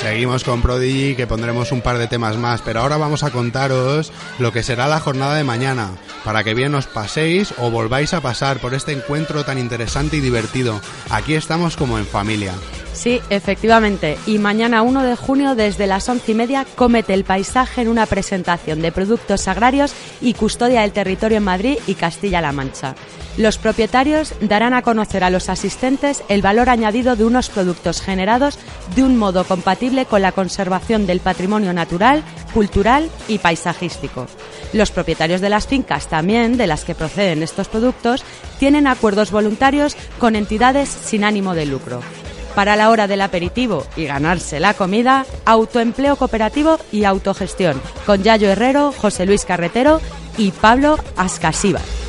Seguimos 0.00 0.44
con 0.44 0.62
Prodigy 0.62 1.16
que 1.16 1.26
pondremos 1.26 1.72
un 1.72 1.82
par 1.82 1.98
de 1.98 2.06
temas 2.06 2.36
más, 2.36 2.62
pero 2.62 2.80
ahora 2.80 2.96
vamos 2.96 3.24
a 3.24 3.30
contaros 3.30 4.12
lo 4.38 4.52
que 4.52 4.62
será 4.62 4.86
la 4.86 5.00
jornada 5.00 5.34
de 5.34 5.44
mañana 5.44 5.90
para 6.28 6.44
que 6.44 6.52
bien 6.52 6.74
os 6.74 6.86
paséis 6.86 7.54
o 7.56 7.70
volváis 7.70 8.12
a 8.12 8.20
pasar 8.20 8.58
por 8.58 8.74
este 8.74 8.92
encuentro 8.92 9.44
tan 9.44 9.56
interesante 9.56 10.18
y 10.18 10.20
divertido. 10.20 10.78
Aquí 11.08 11.32
estamos 11.32 11.74
como 11.74 11.96
en 11.96 12.04
familia. 12.04 12.52
Sí, 12.92 13.22
efectivamente. 13.30 14.18
Y 14.26 14.36
mañana 14.36 14.82
1 14.82 15.04
de 15.04 15.16
junio, 15.16 15.54
desde 15.54 15.86
las 15.86 16.06
once 16.06 16.32
y 16.32 16.34
media, 16.34 16.66
comete 16.76 17.14
el 17.14 17.24
paisaje 17.24 17.80
en 17.80 17.88
una 17.88 18.04
presentación 18.04 18.82
de 18.82 18.92
productos 18.92 19.48
agrarios 19.48 19.94
y 20.20 20.34
custodia 20.34 20.82
del 20.82 20.92
territorio 20.92 21.38
en 21.38 21.44
Madrid 21.44 21.78
y 21.86 21.94
Castilla-La 21.94 22.52
Mancha. 22.52 22.94
Los 23.38 23.56
propietarios 23.56 24.34
darán 24.40 24.74
a 24.74 24.82
conocer 24.82 25.22
a 25.22 25.30
los 25.30 25.48
asistentes 25.48 26.24
el 26.28 26.42
valor 26.42 26.68
añadido 26.68 27.14
de 27.14 27.24
unos 27.24 27.48
productos 27.48 28.00
generados 28.00 28.58
de 28.96 29.04
un 29.04 29.16
modo 29.16 29.44
compatible 29.44 30.06
con 30.06 30.22
la 30.22 30.32
conservación 30.32 31.06
del 31.06 31.20
patrimonio 31.20 31.72
natural, 31.72 32.24
cultural 32.52 33.08
y 33.28 33.38
paisajístico. 33.38 34.26
Los 34.72 34.90
propietarios 34.90 35.40
de 35.40 35.50
las 35.50 35.68
fincas 35.68 36.08
también, 36.08 36.56
de 36.56 36.66
las 36.66 36.84
que 36.84 36.96
proceden 36.96 37.44
estos 37.44 37.68
productos, 37.68 38.24
tienen 38.58 38.88
acuerdos 38.88 39.30
voluntarios 39.30 39.96
con 40.18 40.34
entidades 40.34 40.88
sin 40.88 41.22
ánimo 41.22 41.54
de 41.54 41.66
lucro 41.66 42.00
para 42.56 42.74
la 42.74 42.90
hora 42.90 43.06
del 43.06 43.20
aperitivo 43.20 43.86
y 43.94 44.06
ganarse 44.06 44.58
la 44.58 44.74
comida, 44.74 45.26
autoempleo 45.44 46.16
cooperativo 46.16 46.76
y 46.90 47.04
autogestión, 47.04 47.80
con 48.04 48.24
Yayo 48.24 48.48
Herrero, 48.48 48.90
José 48.90 49.26
Luis 49.26 49.44
Carretero 49.44 50.00
y 50.36 50.50
Pablo 50.50 50.98
Ascasíbar. 51.16 52.07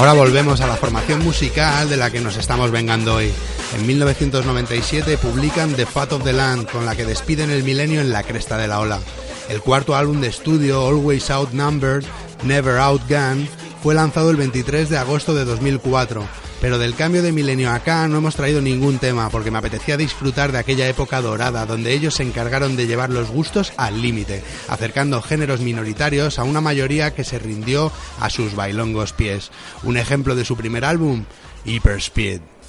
Ahora 0.00 0.14
volvemos 0.14 0.62
a 0.62 0.66
la 0.66 0.76
formación 0.76 1.22
musical 1.22 1.90
de 1.90 1.98
la 1.98 2.10
que 2.10 2.20
nos 2.20 2.38
estamos 2.38 2.70
vengando 2.70 3.16
hoy. 3.16 3.30
En 3.76 3.86
1997 3.86 5.18
publican 5.18 5.74
The 5.74 5.84
Fat 5.84 6.14
of 6.14 6.24
the 6.24 6.32
Land, 6.32 6.70
con 6.70 6.86
la 6.86 6.96
que 6.96 7.04
despiden 7.04 7.50
el 7.50 7.64
milenio 7.64 8.00
en 8.00 8.08
la 8.08 8.22
cresta 8.22 8.56
de 8.56 8.66
la 8.66 8.80
ola. 8.80 8.98
El 9.50 9.60
cuarto 9.60 9.94
álbum 9.94 10.22
de 10.22 10.28
estudio, 10.28 10.88
Always 10.88 11.28
Outnumbered, 11.30 12.06
Never 12.44 12.78
Outgunned, 12.78 13.46
fue 13.82 13.94
lanzado 13.94 14.30
el 14.30 14.36
23 14.36 14.88
de 14.88 14.96
agosto 14.96 15.34
de 15.34 15.44
2004, 15.44 16.24
pero 16.60 16.78
del 16.78 16.94
cambio 16.94 17.22
de 17.22 17.32
milenio 17.32 17.70
acá 17.70 18.06
no 18.08 18.18
hemos 18.18 18.36
traído 18.36 18.60
ningún 18.60 18.98
tema 18.98 19.30
porque 19.30 19.50
me 19.50 19.58
apetecía 19.58 19.96
disfrutar 19.96 20.52
de 20.52 20.58
aquella 20.58 20.88
época 20.88 21.20
dorada 21.20 21.66
donde 21.66 21.92
ellos 21.92 22.14
se 22.14 22.22
encargaron 22.22 22.76
de 22.76 22.86
llevar 22.86 23.10
los 23.10 23.30
gustos 23.30 23.72
al 23.76 24.02
límite, 24.02 24.42
acercando 24.68 25.22
géneros 25.22 25.60
minoritarios 25.60 26.38
a 26.38 26.44
una 26.44 26.60
mayoría 26.60 27.14
que 27.14 27.24
se 27.24 27.38
rindió 27.38 27.90
a 28.20 28.30
sus 28.30 28.54
bailongos 28.54 29.12
pies. 29.12 29.50
Un 29.82 29.96
ejemplo 29.96 30.34
de 30.34 30.44
su 30.44 30.56
primer 30.56 30.84
álbum, 30.84 31.24
Hyperspeed. 31.64 32.40
Hip 32.40 32.59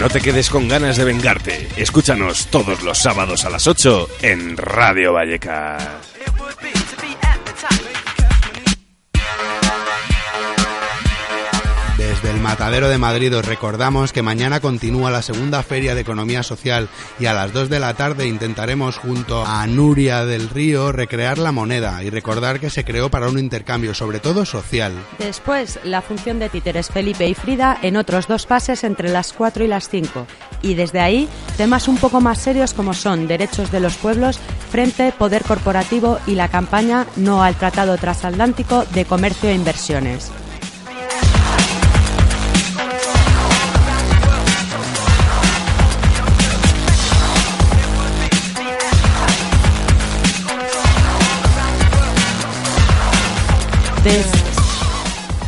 No 0.00 0.08
te 0.08 0.22
quedes 0.22 0.48
con 0.48 0.66
ganas 0.66 0.96
de 0.96 1.04
vengarte. 1.04 1.68
Escúchanos 1.76 2.46
todos 2.46 2.82
los 2.82 2.96
sábados 2.96 3.44
a 3.44 3.50
las 3.50 3.66
8 3.66 4.08
en 4.22 4.56
Radio 4.56 5.12
Vallecas. 5.12 6.19
Desde 12.22 12.34
el 12.34 12.42
Matadero 12.42 12.90
de 12.90 12.98
Madrid 12.98 13.34
os 13.34 13.46
recordamos 13.46 14.12
que 14.12 14.20
mañana 14.20 14.60
continúa 14.60 15.10
la 15.10 15.22
segunda 15.22 15.62
Feria 15.62 15.94
de 15.94 16.02
Economía 16.02 16.42
Social 16.42 16.90
y 17.18 17.24
a 17.24 17.32
las 17.32 17.54
2 17.54 17.70
de 17.70 17.80
la 17.80 17.94
tarde 17.94 18.26
intentaremos 18.26 18.98
junto 18.98 19.46
a 19.46 19.66
Nuria 19.66 20.26
del 20.26 20.50
Río 20.50 20.92
recrear 20.92 21.38
la 21.38 21.50
moneda 21.50 22.02
y 22.04 22.10
recordar 22.10 22.60
que 22.60 22.68
se 22.68 22.84
creó 22.84 23.10
para 23.10 23.30
un 23.30 23.38
intercambio, 23.38 23.94
sobre 23.94 24.18
todo 24.18 24.44
social. 24.44 24.92
Después, 25.18 25.78
la 25.82 26.02
función 26.02 26.38
de 26.38 26.50
títeres 26.50 26.88
Felipe 26.88 27.26
y 27.26 27.34
Frida 27.34 27.78
en 27.80 27.96
otros 27.96 28.26
dos 28.28 28.44
pases 28.44 28.84
entre 28.84 29.08
las 29.08 29.32
4 29.32 29.64
y 29.64 29.68
las 29.68 29.88
5. 29.88 30.26
Y 30.60 30.74
desde 30.74 31.00
ahí, 31.00 31.26
temas 31.56 31.88
un 31.88 31.96
poco 31.96 32.20
más 32.20 32.38
serios 32.38 32.74
como 32.74 32.92
son 32.92 33.28
derechos 33.28 33.72
de 33.72 33.80
los 33.80 33.96
pueblos, 33.96 34.38
frente, 34.70 35.10
poder 35.12 35.42
corporativo 35.42 36.18
y 36.26 36.34
la 36.34 36.48
campaña 36.48 37.06
No 37.16 37.42
al 37.42 37.54
Tratado 37.54 37.96
Transatlántico 37.96 38.84
de 38.92 39.06
Comercio 39.06 39.48
e 39.48 39.54
Inversiones. 39.54 40.30
De, 54.04 54.24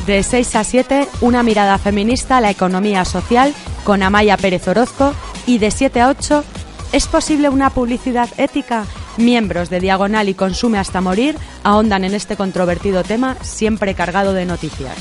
de 0.06 0.22
6 0.22 0.56
a 0.56 0.64
7, 0.64 1.08
una 1.22 1.42
mirada 1.42 1.78
feminista 1.78 2.36
a 2.36 2.40
la 2.40 2.50
economía 2.50 3.04
social 3.04 3.54
con 3.84 4.02
Amaya 4.02 4.36
Pérez 4.36 4.68
Orozco. 4.68 5.14
Y 5.46 5.58
de 5.58 5.70
7 5.70 6.00
a 6.00 6.08
8, 6.08 6.44
¿es 6.92 7.06
posible 7.06 7.48
una 7.48 7.70
publicidad 7.70 8.28
ética? 8.36 8.84
Miembros 9.16 9.70
de 9.70 9.80
Diagonal 9.80 10.28
y 10.28 10.34
Consume 10.34 10.78
hasta 10.78 11.00
morir 11.00 11.36
ahondan 11.64 12.04
en 12.04 12.14
este 12.14 12.36
controvertido 12.36 13.02
tema, 13.02 13.36
siempre 13.42 13.94
cargado 13.94 14.32
de 14.32 14.46
noticias. 14.46 14.96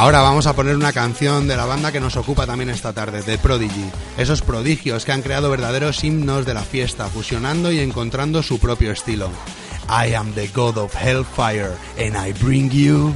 Ahora 0.00 0.22
vamos 0.22 0.46
a 0.46 0.54
poner 0.54 0.76
una 0.76 0.94
canción 0.94 1.46
de 1.46 1.58
la 1.58 1.66
banda 1.66 1.92
que 1.92 2.00
nos 2.00 2.16
ocupa 2.16 2.46
también 2.46 2.70
esta 2.70 2.94
tarde, 2.94 3.20
The 3.20 3.36
Prodigy. 3.36 3.84
Esos 4.16 4.40
prodigios 4.40 5.04
que 5.04 5.12
han 5.12 5.20
creado 5.20 5.50
verdaderos 5.50 6.02
himnos 6.02 6.46
de 6.46 6.54
la 6.54 6.62
fiesta, 6.62 7.10
fusionando 7.10 7.70
y 7.70 7.80
encontrando 7.80 8.42
su 8.42 8.58
propio 8.58 8.92
estilo. 8.92 9.28
I 9.90 10.14
am 10.14 10.32
the 10.32 10.48
god 10.54 10.78
of 10.78 10.94
hellfire 10.94 11.76
and 11.98 12.16
I 12.16 12.32
bring 12.32 12.70
you... 12.70 13.12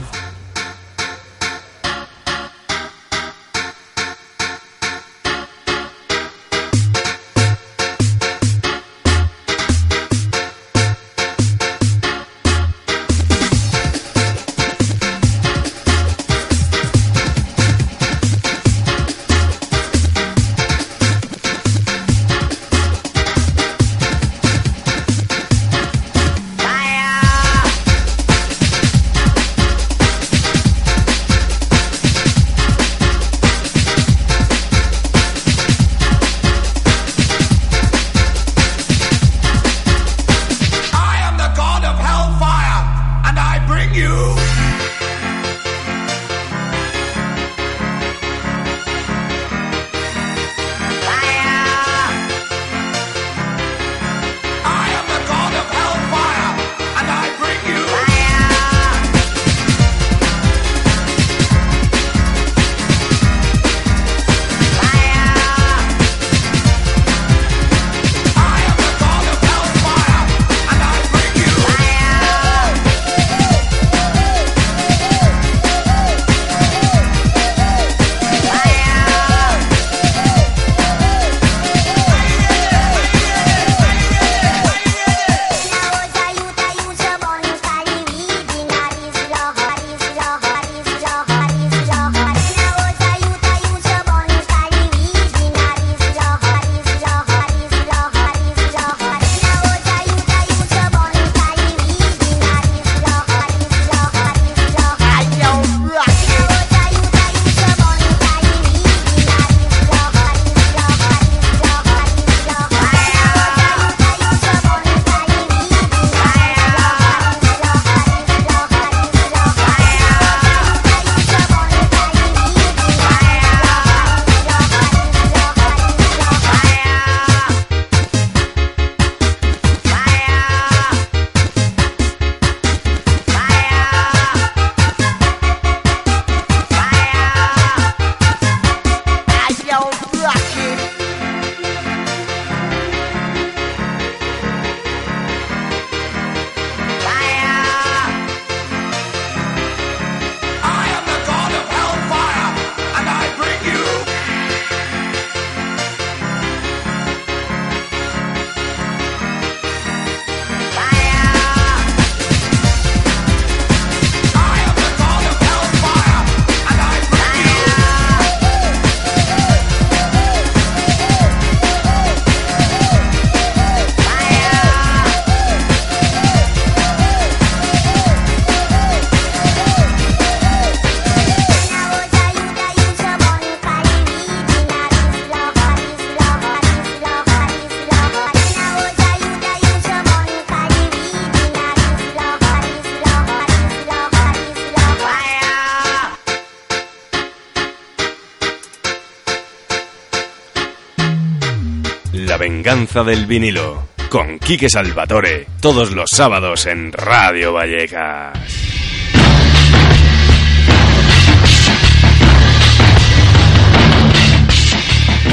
Del 203.02 203.26
vinilo 203.26 203.88
con 204.08 204.38
Quique 204.38 204.70
Salvatore, 204.70 205.48
todos 205.60 205.90
los 205.90 206.10
sábados 206.10 206.64
en 206.66 206.92
Radio 206.92 207.52
Vallecas. 207.52 208.38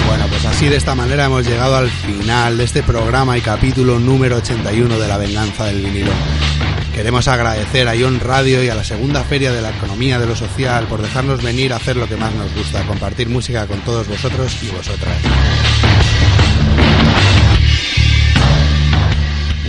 Bueno, 0.07 0.25
pues 0.27 0.43
así 0.45 0.69
de 0.69 0.75
esta 0.75 0.95
manera 0.95 1.25
hemos 1.25 1.45
llegado 1.47 1.75
al 1.75 1.89
final 1.91 2.57
de 2.57 2.63
este 2.63 2.81
programa 2.81 3.37
y 3.37 3.41
capítulo 3.41 3.99
número 3.99 4.37
81 4.37 4.97
de 4.97 5.07
La 5.07 5.17
Venganza 5.17 5.65
del 5.65 5.83
Vinilo. 5.83 6.11
Queremos 6.95 7.27
agradecer 7.27 7.87
a 7.87 7.95
Ion 7.95 8.19
Radio 8.19 8.63
y 8.63 8.69
a 8.69 8.75
la 8.75 8.83
segunda 8.83 9.23
feria 9.23 9.53
de 9.53 9.61
la 9.61 9.69
economía 9.69 10.17
de 10.19 10.25
lo 10.25 10.35
social 10.35 10.87
por 10.87 11.03
dejarnos 11.03 11.43
venir 11.43 11.73
a 11.73 11.75
hacer 11.75 11.95
lo 11.95 12.07
que 12.07 12.17
más 12.17 12.33
nos 12.33 12.53
gusta, 12.55 12.81
compartir 12.87 13.29
música 13.29 13.67
con 13.67 13.79
todos 13.81 14.07
vosotros 14.07 14.57
y 14.63 14.75
vosotras. 14.75 15.15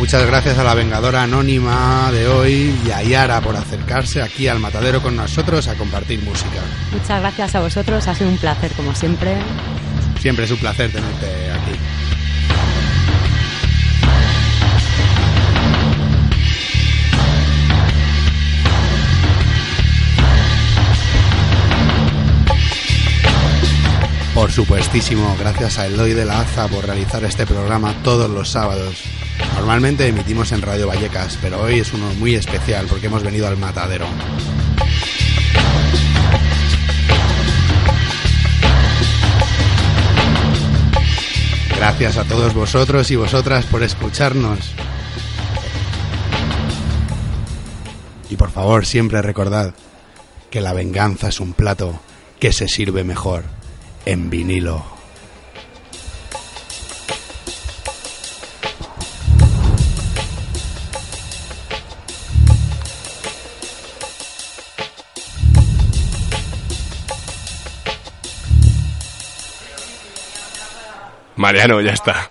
Muchas 0.02 0.26
gracias 0.26 0.58
a 0.58 0.64
la 0.64 0.74
Vengadora 0.74 1.22
Anónima 1.22 2.10
de 2.10 2.26
hoy 2.26 2.76
y 2.84 2.90
a 2.90 3.04
Yara 3.04 3.40
por 3.40 3.54
acercarse 3.54 4.20
aquí 4.20 4.48
al 4.48 4.58
matadero 4.58 5.00
con 5.00 5.14
nosotros 5.14 5.68
a 5.68 5.76
compartir 5.76 6.20
música. 6.24 6.60
Muchas 6.90 7.20
gracias 7.20 7.54
a 7.54 7.60
vosotros, 7.60 8.08
ha 8.08 8.14
sido 8.16 8.28
un 8.28 8.36
placer 8.36 8.72
como 8.72 8.96
siempre. 8.96 9.36
Siempre 10.20 10.46
es 10.46 10.50
un 10.50 10.56
placer 10.58 10.90
tenerte 10.90 11.52
aquí. 11.52 11.78
Por 24.34 24.50
supuestísimo, 24.50 25.36
gracias 25.38 25.78
a 25.78 25.86
Eloy 25.86 26.12
de 26.12 26.24
la 26.24 26.40
Aza 26.40 26.66
por 26.66 26.84
realizar 26.84 27.22
este 27.22 27.46
programa 27.46 27.94
todos 28.02 28.28
los 28.28 28.50
sábados. 28.50 29.21
Normalmente 29.54 30.06
emitimos 30.06 30.52
en 30.52 30.62
Radio 30.62 30.88
Vallecas, 30.88 31.38
pero 31.40 31.62
hoy 31.62 31.80
es 31.80 31.92
uno 31.92 32.12
muy 32.14 32.34
especial 32.34 32.86
porque 32.88 33.06
hemos 33.06 33.22
venido 33.22 33.46
al 33.46 33.56
matadero. 33.56 34.06
Gracias 41.76 42.16
a 42.16 42.24
todos 42.24 42.54
vosotros 42.54 43.10
y 43.10 43.16
vosotras 43.16 43.64
por 43.66 43.82
escucharnos. 43.82 44.72
Y 48.30 48.36
por 48.36 48.50
favor, 48.50 48.86
siempre 48.86 49.20
recordad 49.20 49.74
que 50.50 50.60
la 50.60 50.72
venganza 50.72 51.28
es 51.28 51.40
un 51.40 51.54
plato 51.54 52.00
que 52.38 52.52
se 52.52 52.68
sirve 52.68 53.04
mejor 53.04 53.44
en 54.06 54.30
vinilo. 54.30 55.01
Mariano, 71.42 71.80
ya 71.80 71.90
está. 71.92 72.30